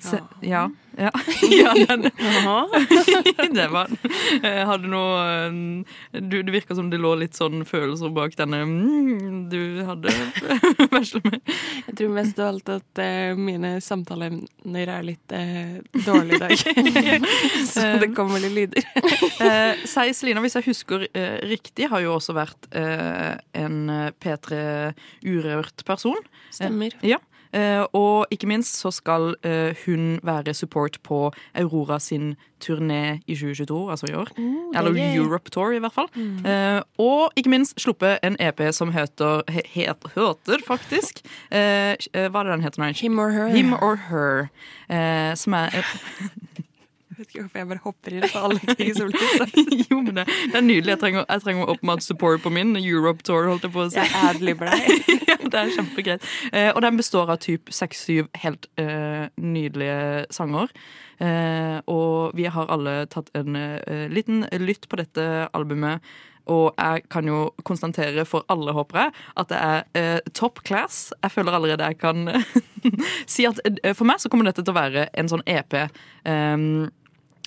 Se, 0.00 0.20
ja. 0.46 0.68
Ja. 0.98 1.10
ja 1.50 1.74
den, 1.86 2.02
det 3.54 3.66
var 3.70 3.86
den. 3.90 3.98
Hadde 4.66 4.88
noe 4.90 5.20
eh, 5.30 6.20
du, 6.20 6.40
Det 6.42 6.54
virka 6.54 6.74
som 6.74 6.88
det 6.90 6.98
lå 6.98 7.12
litt 7.20 7.38
sånn 7.38 7.62
følelser 7.68 8.10
bak 8.14 8.34
denne 8.38 8.64
mm, 8.66 9.44
du 9.52 9.82
hadde. 9.86 10.14
Vesle 10.90 11.22
med. 11.24 11.38
Jeg 11.86 11.96
tror 12.00 12.14
mest 12.16 12.42
av 12.42 12.50
alt 12.50 12.72
at 12.74 13.02
uh, 13.02 13.38
mine 13.38 13.76
samtaleemner 13.84 14.92
er 14.98 15.06
litt 15.06 15.34
uh, 15.34 15.78
dårlige 16.04 16.36
i 16.36 16.42
dag. 16.42 17.28
Så 17.68 17.86
det 18.02 18.10
kommer 18.16 18.42
litt 18.42 18.56
lyder. 18.56 18.90
uh, 19.38 19.78
Sei 19.88 20.10
Selina, 20.16 20.42
hvis 20.44 20.58
jeg 20.58 20.68
husker 20.68 21.06
uh, 21.06 21.38
riktig, 21.46 21.88
har 21.92 22.02
jo 22.04 22.16
også 22.18 22.34
vært 22.36 22.68
eh, 22.76 23.34
en 23.58 23.90
eh, 23.90 24.10
P3 24.20 24.60
Urørt 25.26 25.84
person. 25.88 26.20
Stemmer. 26.54 26.94
Eh, 27.00 27.14
ja. 27.14 27.20
Eh, 27.52 27.84
og 27.96 28.26
ikke 28.30 28.48
minst 28.50 28.76
så 28.80 28.90
skal 28.94 29.34
eh, 29.46 29.76
hun 29.86 30.18
være 30.22 30.54
support 30.54 30.98
på 31.02 31.32
Aurora 31.54 31.98
sin 31.98 32.36
turné 32.60 33.20
i 33.26 33.34
2022, 33.34 33.90
altså 33.90 34.06
i 34.10 34.14
år. 34.14 34.32
Oh, 34.38 34.74
er 34.74 34.82
Eller. 34.82 35.16
Europe 35.16 35.50
Tour, 35.50 35.72
i 35.72 35.78
hvert 35.78 35.94
fall. 35.94 36.08
Mm. 36.14 36.46
Eh, 36.46 36.82
og 36.98 37.32
ikke 37.36 37.50
minst 37.50 37.80
sluppet 37.80 38.18
en 38.22 38.36
EP 38.40 38.60
som 38.72 38.92
heter 38.92 39.42
he, 39.48 39.62
het, 39.74 40.08
Heter, 40.14 40.64
faktisk. 40.66 41.20
Hva 41.50 41.56
er 41.94 42.44
det 42.44 42.52
den 42.52 42.62
heter? 42.62 42.92
Him 43.00 43.18
or 43.18 43.30
Her. 43.30 43.48
Him 43.48 43.72
or 43.72 43.96
Her. 44.08 44.48
Som 45.34 45.52
er 45.52 45.84
vet 47.18 47.32
ikke 47.32 47.44
hvorfor 47.44 47.60
jeg 47.60 47.68
bare 47.70 47.82
hopper 47.84 48.16
inn 48.16 48.26
på 48.28 48.42
alle 48.48 48.76
ting 48.78 48.92
som 48.96 49.10
blir 49.10 49.34
sagt. 49.40 49.58
jo, 49.90 50.00
men 50.04 50.20
det, 50.20 50.26
det 50.28 50.60
er 50.60 50.64
nydelig. 50.66 50.92
Jeg 50.94 51.02
trenger, 51.02 51.26
jeg 51.26 51.44
trenger 51.44 51.72
oppmat 51.74 52.06
support 52.06 52.44
på 52.44 52.52
min 52.54 52.76
Europe 52.80 53.26
Tour, 53.26 53.48
holdt 53.50 53.66
jeg 53.66 53.74
på 53.74 53.84
å 53.84 53.90
si. 53.92 53.98
Jeg 54.00 54.14
adlibber 54.30 54.72
deg. 54.72 55.10
ja, 55.30 55.38
det 55.42 55.60
er 55.60 55.74
kjempegreit. 55.76 56.30
Eh, 56.52 56.70
og 56.72 56.80
den 56.86 57.00
består 57.00 57.34
av 57.34 57.42
typ 57.44 57.72
seks-syv 57.74 58.30
helt 58.44 58.70
eh, 58.80 59.28
nydelige 59.42 60.24
sanger. 60.34 60.72
Eh, 61.18 61.76
og 61.90 62.38
vi 62.38 62.48
har 62.54 62.70
alle 62.70 63.00
tatt 63.10 63.30
en 63.38 63.58
eh, 63.58 64.06
liten 64.12 64.46
lytt 64.62 64.88
på 64.90 65.00
dette 65.00 65.28
albumet. 65.56 66.04
Og 66.48 66.72
jeg 66.78 67.04
kan 67.12 67.28
jo 67.28 67.50
konstatere 67.68 68.24
for 68.28 68.46
alle, 68.48 68.72
håper 68.72 69.02
jeg, 69.02 69.12
at 69.40 69.50
det 69.50 69.58
er 69.60 69.82
eh, 70.00 70.30
top 70.34 70.62
class. 70.64 71.10
Jeg 71.22 71.34
føler 71.34 71.52
allerede 71.52 71.84
jeg 71.84 71.98
kan 72.00 72.28
si 73.34 73.44
at 73.48 73.60
eh, 73.66 73.92
for 73.92 74.08
meg 74.08 74.22
så 74.22 74.32
kommer 74.32 74.48
dette 74.48 74.64
til 74.64 74.72
å 74.72 74.78
være 74.78 75.08
en 75.12 75.28
sånn 75.28 75.44
EP. 75.48 75.76
Um, 76.24 76.88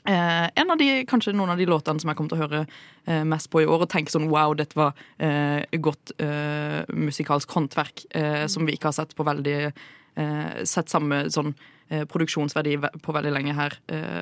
Eh, 0.05 0.47
en 0.55 0.73
av 0.73 0.79
de, 0.79 0.89
Kanskje 1.09 1.33
noen 1.35 1.53
av 1.53 1.59
de 1.61 1.67
låtene 1.69 2.01
som 2.01 2.09
jeg 2.09 2.17
kommer 2.17 2.33
til 2.33 2.39
å 2.39 2.45
høre 2.45 2.61
eh, 2.63 3.23
mest 3.27 3.51
på 3.53 3.61
i 3.61 3.67
år, 3.67 3.85
og 3.85 3.91
tenke 3.91 4.13
sånn 4.13 4.29
wow, 4.31 4.55
dette 4.57 4.77
var 4.77 4.97
eh, 5.21 5.61
godt 5.77 6.15
eh, 6.17 6.81
musikalsk 6.89 7.53
håndverk 7.57 8.07
eh, 8.17 8.47
som 8.49 8.65
vi 8.65 8.77
ikke 8.77 8.89
har 8.89 8.97
sett 8.97 9.13
på 9.17 9.27
veldig 9.27 9.59
eh, 9.67 10.63
Sett 10.67 10.91
samme 10.91 11.27
sånn 11.31 11.53
produksjonsverdi 11.91 12.77
på 13.03 13.13
veldig 13.15 13.31
lenge 13.35 13.51
her. 13.51 13.73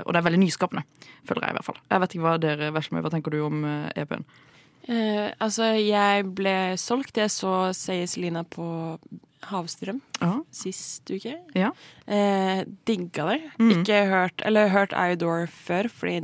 Og 0.02 0.08
det 0.10 0.18
er 0.18 0.24
veldig 0.26 0.40
nyskapende, 0.42 0.82
føler 1.30 1.44
jeg 1.46 1.54
i 1.54 1.58
hvert 1.60 1.68
fall. 1.68 1.76
Jeg 1.92 2.02
vet 2.02 2.16
ikke 2.16 2.24
hva 2.24 2.32
dere 2.42 2.70
Veslemøy, 2.74 3.04
hva 3.06 3.12
tenker 3.14 3.36
du 3.36 3.44
om 3.46 3.60
EP-en? 3.94 4.24
Eh, 4.90 5.30
altså, 5.38 5.74
jeg 5.78 6.26
ble 6.38 6.56
solgt. 6.82 7.20
Jeg 7.20 7.30
så 7.34 7.70
Sei 7.78 8.08
Selina 8.10 8.42
på 8.48 8.66
Havstrøm 9.44 10.02
Ja. 10.22 10.42
sist 10.52 11.10
uke. 11.12 11.38
Ja. 11.56 11.72
Eh, 12.08 12.66
digga 12.86 13.26
det. 13.32 13.42
Mm. 13.60 13.70
Ikke 13.72 14.06
hørt 14.10 14.42
Eller 14.46 14.68
hørt 14.70 14.92
Iodore 14.92 15.48
før, 15.48 15.88
fordi 15.90 16.18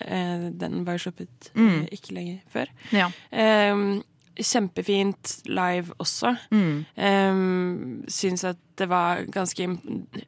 eh, 0.00 0.50
den 0.50 0.84
var 0.84 0.92
jo 0.98 1.10
sluppet 1.10 1.50
Mm. 1.54 1.82
eh, 1.82 1.88
ikke 1.92 2.12
lenger 2.14 2.38
før. 2.52 2.66
Ja. 2.92 3.08
Eh, 3.32 4.00
kjempefint 4.38 5.42
live 5.46 5.92
også. 5.98 6.36
Mm. 6.52 6.84
Um, 6.96 8.04
syns 8.08 8.44
at 8.44 8.56
det 8.78 8.88
var 8.88 9.24
ganske 9.34 9.66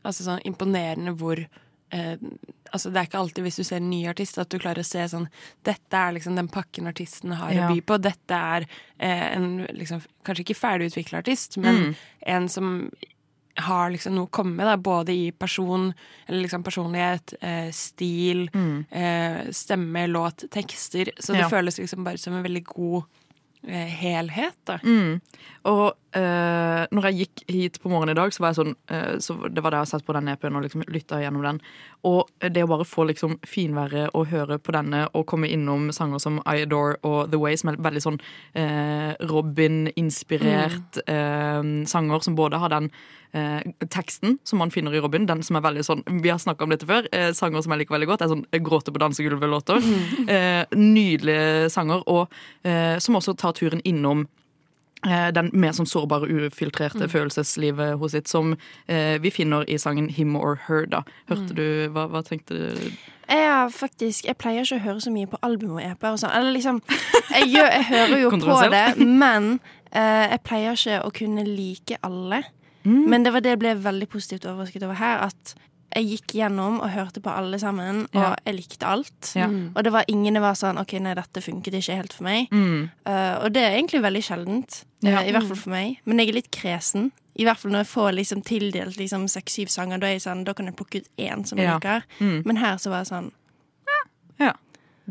altså 0.05 0.25
sånn 0.27 0.43
imponerende 0.45 1.15
hvor 1.17 1.45
eh, 1.91 2.17
altså 2.73 2.91
Det 2.93 2.97
er 3.01 3.07
ikke 3.09 3.19
alltid 3.21 3.45
hvis 3.45 3.57
du 3.57 3.65
ser 3.65 3.77
en 3.77 3.91
ny 3.91 4.05
artist 4.07 4.39
at 4.39 4.49
du 4.51 4.59
klarer 4.59 4.79
å 4.83 4.87
se 4.87 4.99
sånn 5.09 5.29
Dette 5.65 5.93
er 5.97 6.13
liksom 6.13 6.37
den 6.37 6.49
pakken 6.49 6.87
artisten 6.87 7.33
har 7.35 7.51
Ja. 7.53 7.69
å 7.69 7.75
by 7.75 7.81
på. 7.83 8.01
Dette 8.01 8.31
er 8.35 8.67
eh, 8.99 9.37
en 9.37 9.67
liksom, 9.75 10.03
kanskje 10.25 10.45
ikke 10.45 10.61
ferdigutvikla 10.61 11.19
artist, 11.25 11.57
men 11.59 11.75
Mm. 11.91 11.95
en 12.27 12.49
som 12.49 12.91
har 13.57 13.91
liksom 13.91 14.15
noe 14.15 14.27
å 14.27 14.31
komme 14.31 14.55
med, 14.57 14.65
da, 14.67 14.77
både 14.77 15.09
i 15.13 15.31
person, 15.33 15.93
eller 16.29 16.43
liksom 16.47 16.63
personlighet, 16.65 17.35
eh, 17.43 17.71
stil, 17.73 18.49
Mm. 18.55 18.87
eh, 18.91 19.51
stemme, 19.51 20.07
låt, 20.09 20.49
tekster. 20.51 21.11
Så 21.19 21.33
det 21.35 21.41
Ja. 21.41 21.49
føles 21.51 21.77
liksom 21.79 22.05
bare 22.05 22.17
som 22.19 22.33
en 22.35 22.43
veldig 22.45 22.65
god 22.65 23.05
eh, 23.69 23.87
helhet, 23.89 24.55
da. 24.65 24.79
Mm. 24.79 25.21
Og 25.67 25.93
eh, 26.17 26.83
når 26.91 27.09
jeg 27.09 27.19
gikk 27.21 27.45
hit 27.51 27.79
på 27.83 27.91
morgenen 27.93 28.15
i 28.15 28.19
dag, 28.21 28.33
så 28.35 28.43
var 28.43 28.53
jeg 28.53 28.61
sånn 28.61 28.75
uh, 28.93 29.15
så 29.23 29.37
Det 29.49 29.63
var 29.63 29.73
det 29.73 29.81
jeg 29.81 29.87
har 29.87 29.91
sett 29.93 30.07
på 30.07 30.17
den 30.17 30.31
EP-en 30.33 30.59
og 30.59 30.65
liksom 30.65 30.85
lytta 30.89 31.21
gjennom 31.23 31.47
den. 31.47 31.61
Og 32.09 32.31
det 32.41 32.65
å 32.65 32.71
bare 32.71 32.89
få 32.89 33.07
liksom 33.11 33.39
finværet 33.47 34.15
og 34.17 34.29
høre 34.33 34.59
på 34.59 34.75
denne 34.75 35.05
og 35.13 35.27
komme 35.31 35.51
innom 35.51 35.91
sanger 35.95 36.23
som 36.23 36.41
I 36.45 36.65
Adore 36.65 36.99
og 37.07 37.31
The 37.33 37.41
Way, 37.41 37.61
som 37.61 37.73
er 37.73 37.81
veldig 37.85 38.05
sånn 38.07 38.21
uh, 38.57 39.13
Robin-inspirert 39.31 41.01
eh, 41.07 41.63
sanger, 41.87 42.25
som 42.25 42.37
både 42.39 42.61
har 42.61 42.73
den 42.73 42.91
eh, 43.33 43.87
teksten 43.89 44.39
som 44.45 44.59
man 44.63 44.71
finner 44.71 44.95
i 44.95 45.01
Robin, 45.01 45.27
den 45.27 45.43
som 45.47 45.59
er 45.59 45.65
veldig 45.65 45.85
sånn 45.87 46.03
Vi 46.23 46.31
har 46.33 46.41
snakka 46.43 46.67
om 46.67 46.75
dette 46.75 46.89
før. 46.89 47.09
Eh, 47.13 47.31
sanger 47.37 47.63
som 47.65 47.75
jeg 47.75 47.85
liker 47.85 47.97
veldig 47.97 48.11
godt. 48.11 48.25
er 48.25 48.33
sånn 48.33 48.47
Gråte 48.67 48.93
på 48.93 49.03
dansegulvet-låter. 49.03 49.83
Eh, 50.31 50.65
nydelige 50.77 51.71
sanger, 51.73 52.03
og 52.07 52.31
eh, 52.67 52.99
som 53.03 53.17
også 53.19 53.35
tar 53.39 53.55
turen 53.57 53.81
innom 53.85 54.27
den 55.33 55.51
mer 55.53 55.73
sånn 55.73 55.87
sårbare, 55.89 56.29
ufiltrerte 56.29 57.09
følelseslivet 57.09 57.99
hos 57.99 58.13
sitt, 58.13 58.29
som 58.29 58.57
eh, 58.89 59.19
vi 59.19 59.31
finner 59.31 59.65
i 59.69 59.79
sangen 59.79 60.09
'Him 60.11 60.37
or 60.37 60.57
Her'. 60.69 60.87
da. 60.91 61.03
Hørte 61.29 61.51
Mm. 61.51 61.57
du, 61.57 61.89
hva, 61.95 62.07
hva 62.09 62.23
tenkte 62.23 62.49
du? 62.59 62.91
Jeg, 63.31 63.71
faktisk, 63.73 64.25
jeg 64.27 64.37
pleier 64.39 64.61
ikke 64.65 64.77
å 64.81 64.85
høre 64.85 65.01
så 65.01 65.11
mye 65.13 65.27
på 65.27 65.39
album 65.43 65.71
og 65.79 65.83
EP-er 65.83 66.13
og 66.13 66.19
sånn. 66.19 66.35
Eller 66.35 66.53
liksom 66.53 66.83
jeg, 67.31 67.49
gjør, 67.55 67.71
jeg 67.71 67.85
hører 67.85 68.21
jo 68.23 68.31
på 68.31 68.71
det, 68.71 69.07
men 69.07 69.61
eh, 69.93 70.31
jeg 70.31 70.41
pleier 70.45 70.73
ikke 70.73 71.03
å 71.07 71.11
kunne 71.15 71.45
like 71.47 71.97
alle. 72.03 72.43
Mm. 72.85 73.07
Men 73.09 73.23
det 73.23 73.33
var 73.33 73.41
det 73.41 73.51
jeg 73.51 73.59
ble 73.61 73.75
veldig 73.77 74.09
positivt 74.09 74.45
overrasket 74.47 74.83
over 74.83 74.95
her. 74.95 75.19
At 75.29 75.55
jeg 75.95 76.07
gikk 76.07 76.35
gjennom 76.39 76.81
og 76.81 76.91
hørte 76.91 77.21
på 77.21 77.31
alle 77.35 77.59
sammen, 77.59 78.03
og 78.15 78.23
Ja. 78.23 78.35
jeg 78.47 78.55
likte 78.57 78.87
alt. 78.87 79.33
Ja. 79.35 79.47
Mm. 79.49 79.73
Og 79.77 79.83
det 79.85 79.93
var 79.93 80.05
ingen 80.09 80.35
det 80.35 80.43
var 80.43 80.55
sånn 80.55 80.79
OK, 80.81 80.93
nei, 81.01 81.15
dette 81.15 81.41
funket 81.43 81.75
ikke 81.75 81.97
helt 81.97 82.13
for 82.13 82.25
meg. 82.25 82.49
Mm. 82.51 82.91
Uh, 83.07 83.45
og 83.45 83.53
det 83.53 83.63
er 83.63 83.77
egentlig 83.79 84.03
veldig 84.03 84.23
sjeldent. 84.23 84.85
eh, 85.05 85.11
Ja. 85.11 85.21
I 85.23 85.33
hvert 85.33 85.47
fall 85.49 85.57
for 85.57 85.71
meg. 85.71 85.99
Men 86.05 86.19
jeg 86.19 86.29
er 86.29 86.33
litt 86.33 86.51
kresen. 86.51 87.11
I 87.37 87.45
hvert 87.45 87.59
fall 87.59 87.71
når 87.73 87.79
jeg 87.85 87.87
får 87.95 88.13
liksom 88.15 88.43
tildelt 88.45 88.97
liksom 88.99 89.27
seks-syv 89.29 89.69
sanger, 89.69 89.99
da, 89.99 90.07
er 90.07 90.19
jeg 90.19 90.23
sånn, 90.23 90.45
da 90.45 90.53
kan 90.53 90.67
jeg 90.67 90.77
plukke 90.77 90.97
ut 91.01 91.09
én 91.19 91.47
som 91.47 91.57
jeg 91.59 91.67
Ja. 91.67 91.75
liker. 91.79 92.03
Mm. 92.21 92.43
Men 92.45 92.57
her 92.57 92.77
så 92.77 92.91
var 92.91 93.05
jeg 93.05 93.09
sånn 93.09 93.31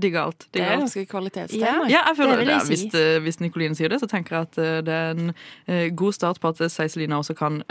digger 0.02 0.28
alt. 0.28 0.48
Det 0.54 0.64
er 0.64 0.80
ganske 0.80 1.06
kvalitetstegn. 1.10 1.62
Ja. 1.62 1.76
Ja, 1.90 2.02
jeg 2.10 2.18
føler 2.18 2.38
Det 2.38 2.40
vil 2.40 2.52
det. 2.54 2.60
Hvis, 2.70 2.86
uh, 2.94 3.20
hvis 3.24 3.40
Nicoline 3.44 3.78
sier 3.78 3.92
det, 3.92 4.00
så 4.02 4.10
tenker 4.10 4.38
jeg 4.38 4.48
at 4.50 4.60
uh, 4.60 4.80
det 4.86 4.96
er 4.96 5.16
en 5.16 5.32
uh, 5.34 5.88
god 5.96 6.16
start 6.18 6.40
på 6.42 6.52
at 6.54 6.64
Seiselina 6.72 7.20
også 7.20 7.36
kan 7.38 7.62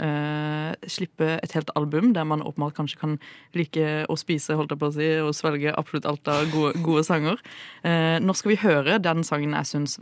slippe 0.89 1.27
et 1.43 1.53
helt 1.55 1.69
album 1.77 2.11
der 2.13 2.25
man 2.27 2.41
åpenbart 2.45 2.75
kanskje 2.77 2.99
kan 2.99 3.15
like 3.57 3.85
å 4.09 4.15
spise, 4.19 4.55
holdt 4.57 4.73
jeg 4.73 4.81
på 4.81 4.89
å 4.89 4.93
si, 4.95 5.07
og 5.23 5.31
svelge 5.37 5.73
absolutt 5.75 6.07
alt 6.09 6.29
av 6.31 6.49
gode, 6.53 6.79
gode 6.85 7.03
sanger. 7.07 7.39
Eh, 7.87 8.17
nå 8.23 8.35
skal 8.37 8.53
vi 8.53 8.59
høre 8.63 8.97
den 9.03 9.23
sangen 9.27 9.55
jeg 9.57 9.69
syns 9.69 9.97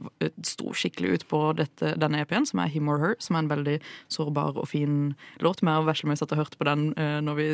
sto 0.46 0.74
skikkelig 0.76 1.14
ut 1.14 1.26
på 1.32 1.42
dette, 1.58 1.94
denne 2.00 2.22
EP-en, 2.24 2.48
som 2.50 2.62
er 2.64 2.72
Him 2.74 2.90
or 2.92 3.02
Her, 3.02 3.16
som 3.24 3.38
er 3.38 3.46
en 3.46 3.52
veldig 3.52 3.78
sårbar 4.14 4.60
og 4.60 4.70
fin 4.72 4.98
låt. 5.44 5.64
Meg 5.66 5.82
og 5.82 5.90
Veslemøy 5.90 6.18
satt 6.20 6.36
og 6.36 6.44
hørte 6.44 6.60
på 6.60 6.68
den 6.68 6.90
når 6.98 7.40
vi 7.40 7.48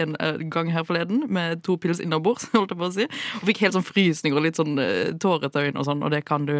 en 0.00 0.16
gang 0.52 0.72
her 0.74 0.86
forleden, 0.86 1.24
med 1.32 1.62
to 1.66 1.76
pils 1.80 2.02
innabords, 2.02 2.48
holdt 2.54 2.74
jeg 2.74 2.80
på 2.80 2.88
å 2.88 2.94
si. 2.94 3.08
Og 3.40 3.48
fikk 3.50 3.64
helt 3.66 3.78
sånn 3.78 3.86
frysninger 3.94 4.36
og 4.40 4.44
litt 4.48 4.58
sånn 4.60 4.76
eh, 4.82 5.12
tårete 5.22 5.62
øyne 5.64 5.78
og 5.80 5.86
sånn, 5.88 6.02
og 6.04 6.10
det 6.14 6.24
kan 6.28 6.46
du 6.48 6.58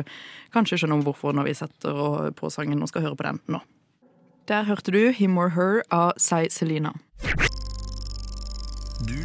kanskje 0.54 0.78
skjønne 0.82 1.00
om 1.00 1.04
hvorfor 1.06 1.34
når 1.36 1.50
vi 1.50 1.56
setter 1.58 2.30
på 2.38 2.50
sangen 2.54 2.82
og 2.82 2.90
skal 2.92 3.08
høre 3.08 3.18
på 3.18 3.26
den 3.28 3.40
nå. 3.50 3.60
Der 4.48 4.66
hørte 4.68 4.92
du 4.92 5.10
Him 5.16 5.38
or 5.40 5.54
Her 5.56 5.82
av 5.94 6.12
Sai 6.20 6.46
Selina. 6.52 6.92
Du 9.08 9.20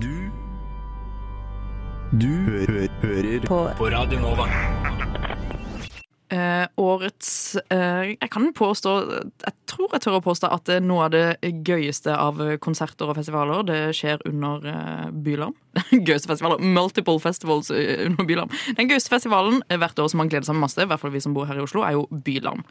Du 0.00 0.30
Du 2.18 2.28
hø 2.46 2.60
hø 2.66 2.86
hører 3.02 3.46
på. 3.46 3.58
på 3.78 3.90
Radio 3.90 4.18
Nova. 4.22 4.46
Eh, 6.34 6.66
årets 6.80 7.56
eh, 7.70 8.14
Jeg 8.16 8.30
kan 8.32 8.48
påstå 8.56 8.92
Jeg 9.44 9.54
tror 9.70 9.92
jeg 9.92 10.02
tør 10.02 10.16
å 10.18 10.22
påstå 10.24 10.48
at 10.50 10.64
det 10.66 10.76
er 10.80 10.86
noe 10.86 11.04
av 11.06 11.12
det 11.14 11.52
gøyeste 11.68 12.10
av 12.16 12.40
konserter 12.64 13.10
og 13.12 13.18
festivaler. 13.20 13.62
Det 13.68 13.80
skjer 13.94 14.24
under 14.30 14.66
eh, 14.66 15.10
Bylarm. 15.12 15.54
Gøyeste 16.08 16.30
festivaler. 16.30 16.62
Multiple 16.76 17.20
festivals 17.22 17.70
eh, 17.74 18.06
under 18.08 18.28
Bylarm. 18.28 18.52
Den 18.78 18.90
gøyeste 18.90 19.12
festivalen 19.12 19.62
eh, 19.68 19.78
hvert 19.80 19.98
år 19.98 20.10
som 20.12 20.22
man 20.22 20.32
gleder 20.32 20.48
seg 20.48 20.58
masse, 20.60 20.82
i 20.82 20.90
hvert 20.90 21.02
fall 21.02 21.14
vi 21.14 21.22
som 21.24 21.36
bor 21.36 21.48
her 21.50 21.60
i 21.60 21.64
Oslo, 21.64 21.84
er 21.86 21.98
jo 21.98 22.06
Bylarm. 22.10 22.64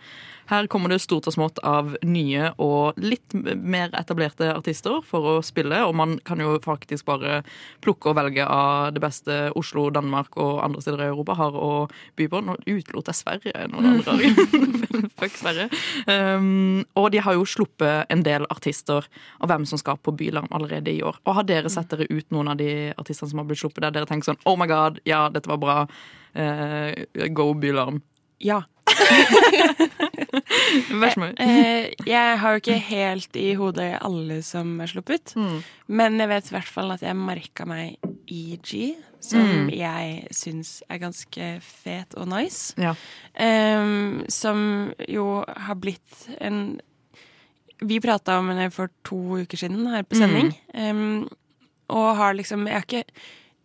Her 0.49 0.67
kommer 0.67 0.91
det 0.91 0.99
stort 0.99 1.27
og 1.29 1.35
smått 1.35 1.59
av 1.63 1.93
nye 2.03 2.49
og 2.61 2.99
litt 2.99 3.31
mer 3.33 3.93
etablerte 3.95 4.49
artister 4.51 4.99
for 5.07 5.29
å 5.29 5.35
spille, 5.45 5.79
og 5.87 5.95
man 5.95 6.17
kan 6.27 6.41
jo 6.43 6.57
faktisk 6.63 7.07
bare 7.07 7.41
plukke 7.83 8.11
og 8.11 8.17
velge 8.19 8.43
av 8.43 8.91
det 8.95 9.03
beste 9.03 9.37
Oslo, 9.59 9.87
Danmark 9.93 10.35
og 10.35 10.59
andre 10.65 10.83
steder 10.83 11.05
i 11.05 11.09
Europa 11.13 11.37
har 11.39 11.55
å 11.55 11.71
by 12.19 12.27
på. 12.27 12.43
Nå 12.43 12.57
utelot 12.65 13.11
jeg 13.11 13.19
Sverige 13.21 13.67
noen 13.71 13.93
andre. 13.93 14.33
Fuck 15.19 15.37
Sverige. 15.39 15.69
Um, 16.07 16.83
og 16.99 17.11
de 17.13 17.23
har 17.23 17.37
jo 17.37 17.47
sluppet 17.47 18.11
en 18.11 18.23
del 18.25 18.47
artister 18.51 19.07
og 19.39 19.49
hvem 19.49 19.67
som 19.69 19.79
skal 19.79 19.99
på 20.03 20.15
Bylarm 20.17 20.51
allerede 20.51 20.91
i 20.91 21.01
år. 21.05 21.21
Og 21.23 21.39
har 21.39 21.47
dere 21.47 21.71
sett 21.71 21.91
dere 21.93 22.09
ut 22.11 22.27
noen 22.35 22.51
av 22.51 22.59
de 22.59 22.92
artistene 22.97 23.29
som 23.29 23.39
har 23.39 23.45
blitt 23.49 23.59
sluppet 23.63 23.81
der 23.85 23.91
dere 23.91 24.05
tenker 24.09 24.31
sånn 24.31 24.41
Oh 24.45 24.55
my 24.59 24.67
god, 24.67 24.99
ja, 25.05 25.29
dette 25.29 25.47
var 25.49 25.57
bra. 25.61 25.77
Eh, 26.35 27.27
go 27.29 27.53
Bylarm. 27.53 28.01
Ja. 28.43 28.61
Vær 30.93 31.13
så 31.13 31.21
god. 31.21 31.39
Eh, 31.41 31.93
jeg 32.07 32.37
har 32.41 32.55
jo 32.55 32.61
ikke 32.61 32.77
helt 32.89 33.37
i 33.39 33.53
hodet 33.59 33.91
alle 34.03 34.41
som 34.45 34.75
er 34.83 34.87
sluppet, 34.91 35.33
Mm. 35.37 35.63
men 35.87 36.19
jeg 36.19 36.29
vet 36.29 36.51
i 36.51 36.55
hvert 36.55 36.67
fall 36.71 36.91
at 36.91 37.01
jeg 37.01 37.15
merka 37.15 37.65
meg 37.65 37.97
EG, 38.27 38.95
som 39.19 39.39
Mm. 39.41 39.69
jeg 39.71 40.27
syns 40.31 40.81
er 40.89 40.97
ganske 40.99 41.61
fet 41.61 42.13
og 42.17 42.27
nice. 42.27 42.73
Ja. 42.77 42.95
Um, 43.39 44.25
som 44.29 44.93
jo 45.07 45.43
har 45.47 45.75
blitt 45.75 46.27
en 46.41 46.79
Vi 47.85 47.99
prata 47.99 48.37
om 48.39 48.47
henne 48.47 48.71
for 48.71 48.87
to 49.03 49.17
uker 49.41 49.57
siden 49.57 49.85
her 49.91 50.03
på 50.03 50.15
sending, 50.15 50.53
em, 50.73 51.27
og 51.89 52.15
har 52.19 52.37
liksom 52.37 52.67
Jeg 52.67 52.85
ikke 52.87 53.03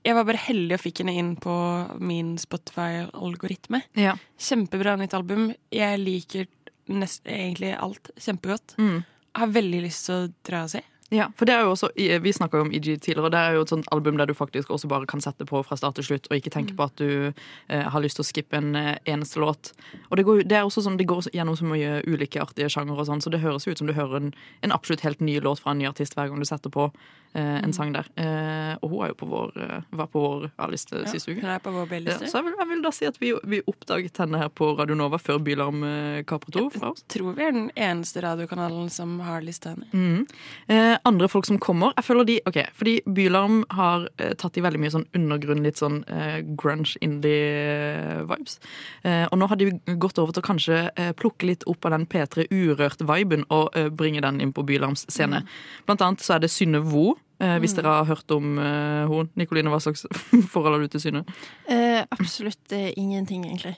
jeg 0.07 0.15
var 0.17 0.25
bare 0.25 0.41
heldig 0.41 0.77
og 0.77 0.81
fikk 0.81 1.03
henne 1.03 1.15
inn 1.21 1.33
på 1.43 1.55
min 2.01 2.37
Spotify-algoritme. 2.41 3.83
Ja. 3.99 4.15
Kjempebra 4.41 4.95
nytt 4.97 5.17
album. 5.19 5.51
Jeg 5.75 5.99
liker 6.01 6.47
nest, 6.89 7.27
egentlig 7.29 7.75
alt 7.77 8.13
kjempegodt. 8.17 8.77
Mm. 8.79 9.03
Har 9.37 9.51
veldig 9.53 9.83
lyst 9.85 10.07
til 10.07 10.15
å 10.15 10.31
dra 10.47 10.63
og 10.65 10.73
se. 10.73 10.85
Ja, 11.09 11.31
for 11.41 11.49
det 11.49 11.55
er 11.57 11.63
jo 11.65 11.71
også, 11.73 11.89
Vi 11.97 12.33
snakka 12.33 12.61
om 12.61 12.73
EG 12.73 13.01
tidligere. 13.01 13.31
Det 13.33 13.39
er 13.39 13.55
jo 13.57 13.63
et 13.65 13.71
sånt 13.73 13.87
album 13.93 14.19
der 14.19 14.27
du 14.27 14.35
faktisk 14.35 14.71
også 14.71 14.89
bare 14.89 15.07
kan 15.07 15.21
sette 15.25 15.47
på 15.49 15.63
fra 15.65 15.77
start 15.77 15.95
til 15.97 16.05
slutt, 16.05 16.29
og 16.29 16.37
ikke 16.37 16.53
tenke 16.53 16.77
på 16.77 16.85
at 16.85 16.97
du 17.01 17.33
eh, 17.69 17.81
har 17.81 18.01
lyst 18.01 18.21
til 18.21 18.27
å 18.27 18.29
skippe 18.29 18.57
en 18.57 18.77
eh, 18.77 18.99
eneste 19.09 19.41
låt. 19.41 19.73
Og 20.11 20.17
Det 20.17 20.25
går, 20.25 20.43
det 20.45 20.59
er 20.59 20.69
også 20.69 20.85
sånn, 20.85 20.99
det 20.99 21.09
går 21.09 21.31
gjennom 21.33 21.57
så 21.57 21.65
mye 21.65 22.03
ulike 22.05 22.43
artige 22.43 22.69
sjangere, 22.69 23.01
og 23.01 23.09
sånn, 23.09 23.25
så 23.25 23.33
det 23.33 23.41
høres 23.41 23.65
jo 23.65 23.73
ut 23.73 23.79
som 23.79 23.89
du 23.89 23.97
hører 23.97 24.21
en, 24.21 24.35
en 24.61 24.73
absolutt 24.73 25.01
helt 25.01 25.21
ny 25.21 25.41
låt 25.41 25.65
fra 25.65 25.73
en 25.73 25.81
ny 25.81 25.89
artist 25.89 26.13
hver 26.13 26.29
gang 26.29 26.45
du 26.45 26.49
setter 26.49 26.69
på 26.69 26.91
en 27.35 27.73
sang 27.73 27.93
der. 27.93 28.07
Eh, 28.17 28.77
og 28.83 28.91
hun 28.91 29.15
på 29.15 29.27
vår, 29.29 29.53
eh, 29.61 29.81
var 29.93 30.07
på 30.07 30.21
vår 30.23 30.51
A-liste 30.59 31.03
Ja, 31.05 31.11
siste 31.11 31.33
uke. 31.35 31.41
hun 31.43 31.51
er 31.51 31.59
på 31.61 31.71
vår 31.73 31.85
Ja, 31.87 31.91
B-liste. 31.93 32.27
så 32.31 32.39
jeg 32.41 32.45
vil, 32.45 32.55
jeg 32.59 32.69
vil 32.69 32.83
da 32.83 32.91
si 32.91 33.07
at 33.07 33.19
vi, 33.21 33.33
vi 33.45 33.61
oppdaget 33.69 34.17
henne 34.19 34.39
her 34.39 34.49
på 34.49 34.77
Radio 34.79 34.95
Nova 34.95 35.19
før 35.19 35.39
Bylarm 35.39 35.83
eh, 35.85 36.23
kapret 36.25 36.55
henne 36.55 36.71
fra 36.73 36.91
oss. 36.93 37.05
Tror 37.09 37.35
vi 37.37 37.43
er 37.45 37.53
den 37.53 37.71
eneste 37.77 38.23
radiokanalen 38.23 38.91
som 38.91 39.19
har 39.21 39.41
lista 39.43 39.75
henne. 39.75 39.87
Mhm. 39.93 40.27
Eh, 40.69 40.97
andre 41.05 41.29
folk 41.29 41.47
som 41.47 41.59
kommer 41.59 41.93
Jeg 41.97 42.05
føler 42.05 42.25
de, 42.27 42.41
ok, 42.47 42.59
fordi 42.75 43.01
Bylarm 43.07 43.65
har 43.71 44.09
eh, 44.19 44.33
tatt 44.35 44.57
i 44.57 44.61
veldig 44.61 44.81
mye 44.81 44.91
sånn 44.91 45.07
undergrunn, 45.15 45.63
litt 45.63 45.77
sånn 45.77 46.05
eh, 46.09 46.41
grunge 46.57 46.97
indie-vibes. 47.03 48.59
Eh, 49.05 49.27
og 49.31 49.39
nå 49.41 49.49
har 49.51 49.57
de 49.61 49.71
gått 50.01 50.19
over 50.19 50.33
til 50.35 50.43
å 50.43 50.47
kanskje 50.49 50.79
eh, 50.97 51.13
plukke 51.19 51.49
litt 51.49 51.65
opp 51.71 51.85
av 51.89 51.95
den 51.97 52.07
P3 52.11 52.49
Urørt-viben 52.51 53.45
og 53.51 53.77
eh, 53.79 53.89
bringe 53.91 54.23
den 54.25 54.41
inn 54.45 54.53
på 54.57 54.65
Bylarms 54.69 55.07
scene. 55.11 55.45
Blant 55.87 56.03
annet 56.05 56.25
så 56.25 56.37
er 56.37 56.45
det 56.45 56.51
Synne 56.53 56.83
Vo. 56.85 57.18
Eh, 57.39 57.59
hvis 57.63 57.75
dere 57.77 57.93
har 58.01 58.09
hørt 58.09 58.31
om 58.35 58.59
eh, 58.59 59.05
hun. 59.07 59.29
Nikoline, 59.39 59.71
hva 59.71 59.79
slags 59.83 60.03
forhold 60.53 60.75
har 60.75 60.83
du 60.83 60.91
til 60.91 61.05
Synne? 61.05 61.23
Eh, 61.71 62.01
absolutt 62.03 62.75
eh, 62.75 62.91
ingenting, 62.99 63.47
egentlig. 63.47 63.77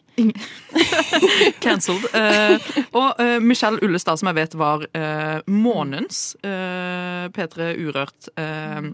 Cancelled. 1.64 2.06
Eh, 2.16 2.72
og 2.96 3.20
eh, 3.20 3.36
Michelle 3.44 3.82
Ullestad, 3.84 4.20
som 4.20 4.32
jeg 4.32 4.40
vet 4.40 4.56
var 4.60 4.86
månedens 5.50 6.34
eh, 6.40 7.28
P3 7.36 7.74
Urørt. 7.84 8.32
Eh, 8.40 8.90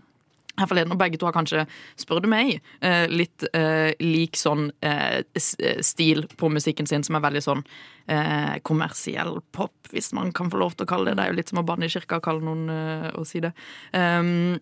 her 0.58 0.66
forleden, 0.70 0.92
og 0.92 0.98
Begge 0.98 1.18
to 1.20 1.26
har 1.28 1.32
kanskje, 1.36 1.66
spør 2.00 2.22
du 2.24 2.28
meg, 2.28 2.60
eh, 2.80 3.06
litt 3.12 3.44
eh, 3.52 3.92
lik 4.00 4.36
sånn 4.40 4.70
eh, 4.82 5.22
eh, 5.36 5.80
stil 5.84 6.26
på 6.36 6.48
musikken 6.52 6.86
sin, 6.88 7.02
som 7.04 7.16
er 7.18 7.24
veldig 7.26 7.42
sånn 7.44 7.64
eh, 8.08 8.56
kommersiell 8.66 9.40
pop, 9.52 9.74
hvis 9.92 10.12
man 10.16 10.32
kan 10.32 10.48
få 10.50 10.58
lov 10.62 10.76
til 10.76 10.86
å 10.86 10.92
kalle 10.94 11.10
det. 11.12 11.16
Det 11.18 11.26
er 11.26 11.32
jo 11.34 11.40
litt 11.42 11.52
som 11.52 11.60
å 11.60 11.66
banne 11.66 11.84
i 11.86 11.92
kirka 11.92 12.16
og 12.20 12.24
kalle 12.28 12.42
noen 12.46 12.68
eh, 12.72 13.10
å 13.20 13.24
si 13.28 13.40
det. 13.44 13.52
Um, 13.92 14.58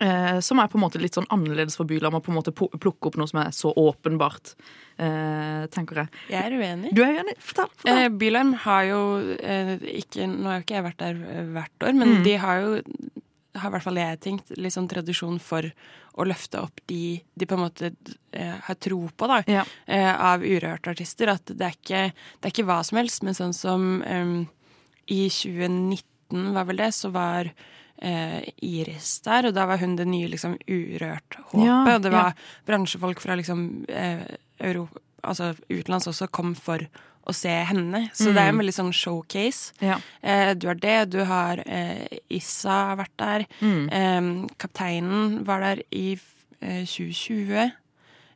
eh, 0.00 0.38
som 0.40 0.58
er 0.62 0.68
på 0.70 0.78
en 0.78 0.84
måte 0.86 1.00
litt 1.02 1.16
sånn 1.18 1.28
annerledes 1.34 1.76
for 1.76 1.84
Bylarm, 1.90 2.14
å 2.18 2.24
på 2.24 2.30
en 2.32 2.38
måte 2.38 2.52
plukke 2.54 3.10
opp 3.10 3.16
noe 3.20 3.28
som 3.30 3.40
er 3.42 3.50
så 3.56 3.72
åpenbart, 3.74 4.54
eh, 4.98 5.66
tenker 5.74 6.04
jeg. 6.04 6.12
Jeg 6.30 6.44
er 6.46 6.56
uenig. 6.58 6.92
Du 6.96 7.02
er 7.04 7.18
uenig? 7.20 7.36
Fortell. 7.42 7.68
fortell. 7.76 8.04
Eh, 8.04 8.08
Bylarm 8.20 8.54
har 8.64 8.84
jo 8.88 9.00
ikke 9.98 10.28
Nå 10.30 10.48
har 10.48 10.60
jo 10.60 10.66
ikke 10.66 10.78
jeg 10.78 10.86
vært 10.88 11.02
der 11.04 11.24
hvert 11.52 11.88
år, 11.90 11.96
men 11.98 12.16
Mm. 12.18 12.22
de 12.24 12.36
har 12.38 12.60
jo 12.62 12.82
har 13.62 13.70
i 13.70 13.74
hvert 13.76 13.86
fall 13.86 14.00
jeg 14.00 14.20
tenkt 14.24 14.52
litt 14.56 14.74
sånn 14.74 14.88
tradisjon 14.90 15.38
for 15.42 15.66
å 16.18 16.26
løfte 16.26 16.60
opp 16.64 16.80
de 16.90 17.20
de 17.38 17.46
på 17.46 17.54
en 17.58 17.62
måte 17.62 17.90
eh, 18.32 18.54
har 18.66 18.78
tro 18.82 19.00
på, 19.14 19.28
da, 19.30 19.42
Ja. 19.46 19.64
eh, 19.86 20.12
av 20.12 20.42
urørte 20.42 20.90
artister. 20.94 21.30
At 21.34 21.46
det 21.46 21.64
er, 21.66 21.76
ikke, 21.76 22.02
det 22.40 22.48
er 22.48 22.54
ikke 22.54 22.66
hva 22.68 22.80
som 22.84 22.98
helst, 22.98 23.22
men 23.22 23.36
sånn 23.38 23.54
som 23.54 23.88
um, 24.02 24.38
i 25.08 25.28
2019, 25.32 26.52
var 26.52 26.66
vel 26.68 26.82
det, 26.82 26.90
så 26.92 27.08
var 27.14 27.48
eh, 28.02 28.42
Iris 28.66 29.20
der, 29.24 29.48
og 29.48 29.54
da 29.56 29.64
var 29.70 29.80
hun 29.80 29.96
det 29.96 30.06
nye 30.08 30.28
liksom 30.28 30.58
urørt-håpet. 30.66 31.64
Ja, 31.64 31.80
og 31.94 32.02
det 32.04 32.12
ja. 32.12 32.22
var 32.22 32.48
bransjefolk 32.68 33.22
fra 33.22 33.36
liksom 33.38 33.86
eh, 33.88 34.26
Europa, 34.60 35.00
altså 35.24 35.54
utenlands 35.70 36.06
også, 36.08 36.28
kom 36.30 36.54
for 36.54 36.78
å 37.28 37.34
se 37.34 37.48
henne. 37.68 38.08
Så 38.14 38.32
det 38.32 38.38
er 38.40 38.48
en 38.48 38.54
Mm. 38.56 38.62
veldig 38.62 38.74
sånn 38.74 38.92
showcase. 38.92 39.72
Ja. 39.80 39.98
Eh, 40.22 40.54
du 40.54 40.66
har 40.68 40.74
det, 40.76 41.10
du 41.10 41.24
har 41.24 41.58
eh, 41.66 42.06
Issa 42.30 42.94
vært 42.96 43.16
der. 43.18 43.46
Mm. 43.60 43.88
Eh, 43.92 44.46
kapteinen 44.58 45.44
var 45.44 45.60
der 45.60 45.82
i 45.92 46.18
eh, 46.62 46.84
2020. 46.86 47.70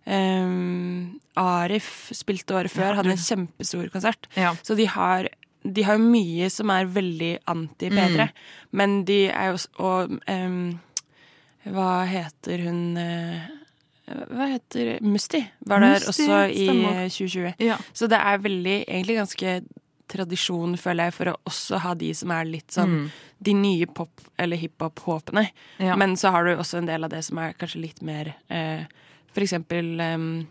Eh, 0.06 1.06
Arif 1.40 2.10
spilte 2.12 2.54
året 2.58 2.70
før, 2.74 2.94
hadde 2.98 3.14
en 3.14 3.22
kjempestor 3.22 3.88
konsert. 3.94 4.26
Ja. 4.36 4.52
Så 4.62 4.76
de 4.76 4.86
har 4.86 5.28
de 5.64 5.82
har 5.86 5.94
jo 5.94 6.02
mye 6.10 6.48
som 6.50 6.70
er 6.74 6.88
veldig 6.90 7.38
anti-P3, 7.46 8.24
Mm. 8.26 8.30
men 8.72 9.04
de 9.04 9.28
er 9.30 9.52
jo 9.52 9.58
Og 9.78 10.18
em, 10.26 10.80
hva 11.64 12.04
heter 12.04 12.58
hun 12.64 12.96
eh, 12.98 13.46
Hva 14.30 14.46
heter 14.52 14.98
Musti? 15.02 15.40
Var 15.66 15.80
der 15.80 15.92
Musti, 15.94 16.08
også 16.08 16.38
i 16.52 16.66
stemmer. 16.66 17.02
eh, 17.04 17.08
2020. 17.08 17.54
Ja. 17.58 17.76
Så 17.92 18.08
det 18.08 18.18
er 18.18 18.38
veldig, 18.38 18.76
egentlig 18.88 19.16
ganske 19.16 19.64
tradisjon, 20.12 20.74
føler 20.76 21.04
jeg, 21.08 21.14
for 21.14 21.24
å 21.32 21.36
også 21.48 21.78
ha 21.80 21.94
de 21.94 22.10
som 22.14 22.30
er 22.30 22.44
litt 22.44 22.68
sånn 22.74 22.88
Mm. 23.06 23.10
De 23.42 23.54
nye 23.54 23.86
pop- 23.86 24.20
eller 24.38 24.56
hiphop-håpene. 24.56 25.48
Ja. 25.80 25.96
Men 25.96 26.14
så 26.16 26.30
har 26.30 26.44
du 26.44 26.54
også 26.56 26.78
en 26.78 26.86
del 26.86 27.02
av 27.04 27.10
det 27.10 27.24
som 27.24 27.38
er 27.38 27.52
kanskje 27.54 27.80
litt 27.80 28.02
mer 28.02 28.34
eh, 28.50 28.84
For 29.34 29.40
eksempel 29.40 29.98
um, 30.14 30.46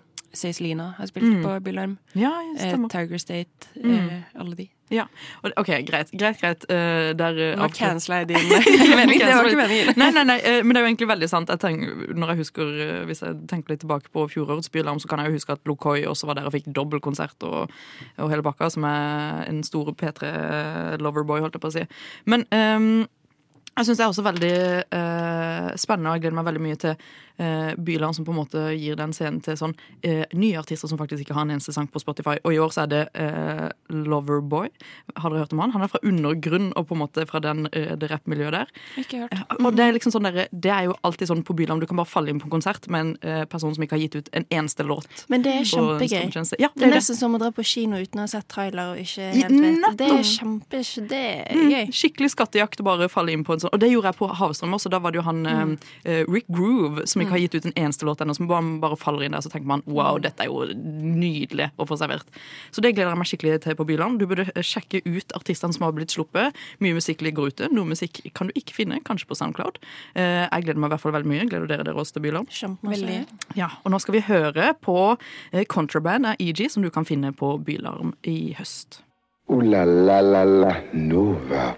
Lina 0.60 0.96
har 0.98 1.06
spilt 1.08 1.24
Mm. 1.26 1.44
på 1.44 1.60
Bylarm. 1.64 1.98
Ja, 2.16 2.32
Eh. 2.58 2.76
Tiger 2.90 3.18
State, 3.20 3.68
Mm. 3.78 4.10
eh, 4.10 4.22
alle 4.36 4.56
de. 4.56 4.70
Ja. 4.92 5.06
OK, 5.44 5.70
greit. 5.88 6.12
greit, 6.12 6.40
greit. 6.42 6.66
Uh, 6.70 7.12
der, 7.18 7.38
eh, 7.40 7.56
Nå 7.58 7.70
cancela 7.76 8.22
jeg 8.22 8.32
din 8.34 8.50
mening. 9.00 9.22
Det 9.22 9.30
var 9.32 9.48
ikke 9.48 9.62
meningen. 9.62 9.94
Nei, 9.96 10.10
nei, 10.18 10.26
nei, 10.28 10.38
uh, 10.44 10.60
men 10.66 10.76
det 10.76 10.82
er 10.82 10.86
jo 10.86 10.92
egentlig 10.92 11.10
veldig 11.14 11.30
sant. 11.32 11.54
Jeg 11.54 11.64
tenker, 11.64 12.12
når 12.16 12.34
jeg 12.34 12.42
husker, 12.44 12.74
uh, 12.76 12.98
Hvis 13.08 13.24
jeg 13.24 13.40
tenker 13.52 13.74
litt 13.74 13.84
tilbake 13.86 14.12
på 14.14 14.28
fjorårets 14.34 14.72
Bylarm, 14.74 15.00
så 15.00 15.08
kan 15.08 15.24
jeg 15.24 15.32
jo 15.32 15.40
huske 15.40 15.56
at 15.56 15.64
Lokoi 15.70 16.04
også 16.10 16.28
var 16.30 16.40
der 16.40 16.50
og 16.50 16.56
fikk 16.56 16.68
dobbeltkonsert 16.76 17.48
og, 17.48 17.72
og 18.18 18.34
hele 18.34 18.46
bakka, 18.46 18.70
som 18.74 18.86
er 18.88 19.48
en 19.48 19.64
stor 19.64 19.94
P3-loverboy, 19.96 21.40
holdt 21.40 21.58
jeg 21.58 21.64
på 21.64 21.72
å 21.72 21.76
si. 21.80 21.88
Men 22.30 22.46
ehm, 22.56 23.08
jeg 23.82 23.90
syns 23.90 24.00
det 24.02 24.06
er 24.06 24.12
også 24.14 24.26
veldig 24.26 24.54
eh, 25.02 25.68
spennende, 25.82 26.12
og 26.12 26.18
jeg 26.18 26.24
gleder 26.26 26.38
meg 26.40 26.48
veldig 26.50 26.64
mye 26.64 26.80
til 26.82 26.96
uh, 27.42 27.72
Byland, 27.82 28.16
som 28.18 28.26
på 28.28 28.34
en 28.34 28.40
måte 28.42 28.64
gir 28.78 28.98
den 29.00 29.14
scenen 29.16 29.40
til 29.44 29.58
sånn 29.58 29.74
eh, 30.06 30.24
nye 30.38 30.60
artister 30.60 30.90
som 30.92 31.00
faktisk 31.00 31.24
ikke 31.26 31.36
har 31.38 31.48
en 31.48 31.54
eneste 31.56 31.74
sang 31.76 31.88
på 31.92 32.02
Spotify. 32.02 32.38
Og 32.46 32.54
i 32.56 32.60
år 32.62 32.74
så 32.76 32.84
er 32.86 32.92
det 32.92 33.02
uh, 33.18 33.68
Loverboy. 33.90 34.70
Har 35.18 35.34
dere 35.34 35.44
hørt 35.44 35.56
om 35.56 35.64
han? 35.64 35.74
Han 35.76 35.86
er 35.86 35.92
fra 35.92 36.02
undergrunn 36.08 36.72
og 36.78 36.88
på 36.90 36.98
en 36.98 37.02
måte 37.04 37.26
fra 37.30 37.42
den, 37.44 37.66
eh, 37.74 37.94
det 38.00 38.12
rappmiljøet 38.12 38.56
der. 38.60 38.74
Ikke 39.02 39.24
hørt. 39.24 39.36
Og 39.60 39.76
det 39.78 39.88
er 39.88 39.96
liksom 39.98 40.14
sånn 40.16 40.28
der, 40.30 40.48
det 40.52 40.74
er 40.74 40.90
jo 40.90 40.96
alltid 41.08 41.32
sånn 41.32 41.44
på 41.48 41.56
Byland, 41.58 41.82
du 41.82 41.90
kan 41.90 42.00
bare 42.00 42.10
falle 42.10 42.34
inn 42.34 42.42
på 42.42 42.50
en 42.50 42.56
konsert 42.58 42.88
med 42.92 43.06
en 43.08 43.14
eh, 43.22 43.44
person 43.50 43.74
som 43.76 43.86
ikke 43.86 43.98
har 43.98 44.04
gitt 44.06 44.20
ut 44.20 44.32
en 44.38 44.48
eneste 44.52 44.86
låt. 44.88 45.26
Men 45.32 45.46
det 45.46 45.56
er 45.62 45.68
kjempegøy. 45.72 46.30
Ja, 46.60 46.70
Det 46.70 46.82
det 46.82 46.88
er 46.88 46.92
det. 46.92 46.94
nesten 47.00 47.18
som 47.18 47.36
å 47.36 47.42
dra 47.42 47.52
på 47.56 47.66
kino 47.66 48.00
uten 48.02 48.22
å 48.22 48.28
ha 48.28 48.32
sett 48.32 48.48
trailer 48.52 48.94
og 48.94 49.02
ikke 49.02 49.32
helt 49.36 49.58
vet. 49.58 49.98
Det 49.98 50.12
er 50.12 50.24
kjempe... 50.36 50.84
Det 51.12 51.26
er 51.26 51.62
Mm. 51.62 51.92
Skikkelig 51.96 52.32
skattejakt 52.34 52.82
å 52.82 52.86
bare 52.86 53.08
falle 53.12 53.34
inn 53.36 53.44
på 53.48 53.56
en 53.56 53.64
sånn. 53.64 53.71
Og 53.72 53.80
det 53.80 53.90
gjorde 53.92 54.12
jeg 54.12 54.18
på 54.20 54.28
Havstrøm 54.36 54.74
også. 54.76 54.90
Da 54.92 55.00
var 55.00 55.12
det 55.12 55.20
jo 55.22 55.24
han 55.28 55.44
Mm. 55.44 55.78
eh, 56.06 56.26
Rick 56.28 56.48
Groove 56.52 57.06
som 57.08 57.22
ikke 57.22 57.32
har 57.32 57.40
gitt 57.40 57.56
ut 57.56 57.66
en 57.66 57.74
eneste 57.86 58.04
låt 58.06 58.20
ennå. 58.20 58.36
Som 58.36 58.48
bare, 58.48 58.80
bare 58.80 58.96
faller 58.98 59.24
inn 59.24 59.32
der, 59.32 59.40
så 59.42 59.50
tenker 59.50 59.66
man 59.68 59.84
wow, 59.86 60.16
Mm. 60.18 60.22
dette 60.24 60.40
er 60.42 60.48
jo 60.48 60.66
nydelig 60.74 61.72
å 61.80 61.88
få 61.88 61.98
servert. 61.98 62.26
Så 62.72 62.82
det 62.82 62.94
gleder 62.96 63.12
jeg 63.12 63.18
meg 63.18 63.28
skikkelig 63.28 63.62
til 63.62 63.76
på 63.76 63.86
Byland. 63.88 64.20
Du 64.20 64.26
burde 64.28 64.50
eh, 64.56 64.62
sjekke 64.62 65.02
ut 65.06 65.32
artistene 65.36 65.74
som 65.74 65.84
har 65.84 65.92
blitt 65.94 66.10
sluppet. 66.12 66.54
Mye 66.80 66.94
musikk 66.94 67.22
ligger 67.22 67.48
ute. 67.48 67.70
Noe 67.72 67.86
musikk 67.86 68.22
kan 68.34 68.48
du 68.48 68.54
ikke 68.54 68.74
finne, 68.74 69.00
kanskje 69.04 69.28
på 69.28 69.36
SoundCloud. 69.38 69.78
Eh, 70.16 70.48
jeg 70.52 70.64
gleder 70.66 70.78
meg 70.80 70.92
i 70.92 70.96
hvert 70.96 71.02
fall 71.02 71.12
veldig 71.14 71.32
mye. 71.32 71.50
Gleder 71.50 71.68
dere 71.68 71.84
dere 71.84 71.96
også 71.96 72.14
til 72.14 72.22
Byland? 72.24 72.48
Veldig. 72.84 73.26
Ja, 73.56 73.70
og 73.86 73.92
nå 73.92 74.00
skal 74.02 74.14
vi 74.14 74.22
høre 74.22 74.74
på 74.82 75.18
eh, 75.54 75.64
Contraband 75.66 76.26
av 76.26 76.36
EG, 76.40 76.70
som 76.70 76.84
du 76.84 76.90
kan 76.90 77.06
finne 77.06 77.32
på 77.34 77.58
Bylarm 77.64 78.14
i 78.28 78.54
høst. 78.58 79.02
Uh, 79.50 79.62
la 79.64 79.84
la 79.86 80.20
la 80.22 80.44
la 80.44 80.76
Nova. 80.94 81.76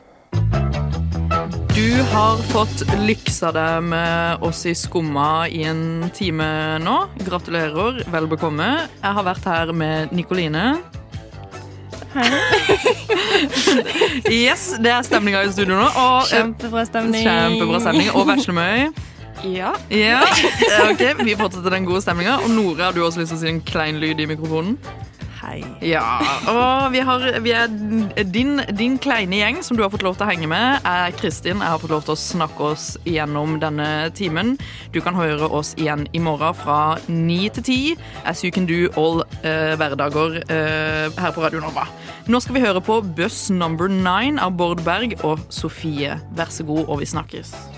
Du 1.75 2.01
har 2.01 2.37
fått 2.37 2.83
lyksa 3.01 3.49
deg 3.55 3.85
med 3.89 4.43
oss 4.45 4.59
i 4.69 4.75
Skumma 4.77 5.47
i 5.49 5.63
en 5.65 6.03
time 6.13 6.45
nå. 6.77 6.97
Gratulerer. 7.25 8.03
Vel 8.13 8.27
bekomme. 8.29 8.67
Jeg 9.01 9.17
har 9.17 9.25
vært 9.25 9.47
her 9.49 9.71
med 9.73 10.13
Nikoline. 10.13 10.75
yes, 14.29 14.75
det 14.77 14.91
er 14.93 15.01
stemninga 15.07 15.41
i 15.47 15.49
studio 15.55 15.79
nå. 15.79 15.87
Og, 15.89 16.27
eh, 16.27 16.35
Kjempebra 16.35 16.83
stemning. 16.85 17.25
Kjempebra 17.25 17.79
stemning. 17.81 18.11
Og 18.13 18.29
Veslemøy. 18.29 18.93
Ja. 19.49 19.73
Ja, 19.89 20.21
ok, 20.91 21.01
Vi 21.25 21.33
fortsetter 21.39 21.73
den 21.73 21.89
gode 21.89 22.03
stemninga. 22.05 22.37
Og 22.45 22.53
Nore, 22.53 22.85
har 22.85 22.93
du 22.93 23.01
også 23.01 23.23
lyst 23.23 23.33
til 23.33 23.39
å 23.39 23.43
si 23.47 23.49
en 23.49 23.63
klein 23.65 23.97
lyd 24.03 24.21
i 24.21 24.29
mikrofonen? 24.29 24.77
Hei. 25.43 25.59
Ja, 25.83 26.21
og 26.47 26.93
vi, 26.93 27.01
har, 27.03 27.23
vi 27.43 27.51
er 27.51 27.67
din, 28.23 28.61
din 28.77 28.95
kleine 29.01 29.41
gjeng 29.41 29.59
som 29.65 29.75
du 29.75 29.83
har 29.83 29.91
fått 29.91 30.05
lov 30.05 30.15
til 30.15 30.23
å 30.23 30.29
henge 30.29 30.47
med, 30.47 30.85
er 30.87 31.11
Kristin. 31.19 31.59
Jeg 31.59 31.73
har 31.73 31.81
fått 31.81 31.91
lov 31.91 32.05
til 32.07 32.15
å 32.15 32.21
snakke 32.21 32.69
oss 32.71 32.85
gjennom 33.03 33.57
denne 33.59 34.07
timen. 34.15 34.55
Du 34.95 35.01
kan 35.03 35.19
høre 35.19 35.49
oss 35.51 35.73
igjen 35.75 36.07
i 36.15 36.23
morgen 36.23 36.55
fra 36.55 36.95
ni 37.11 37.41
til 37.51 37.67
ti. 37.67 37.79
As 38.23 38.45
you 38.45 38.53
can 38.55 38.69
do 38.69 38.87
all 38.95 39.25
uh, 39.43 39.75
hverdager 39.75 40.39
uh, 40.47 41.11
her 41.11 41.35
på 41.35 41.43
Radio 41.43 41.63
Nova. 41.65 41.89
Nå 42.31 42.39
skal 42.39 42.55
vi 42.55 42.63
høre 42.63 42.79
på 42.83 43.01
Buss 43.17 43.49
Number 43.51 43.91
Nine 43.91 44.39
av 44.39 44.55
Bård 44.55 44.85
Berg 44.87 45.19
og 45.27 45.43
Sofie. 45.51 46.15
Vær 46.39 46.55
så 46.55 46.63
god, 46.63 46.85
og 46.87 47.03
vi 47.03 47.11
snakkes. 47.17 47.72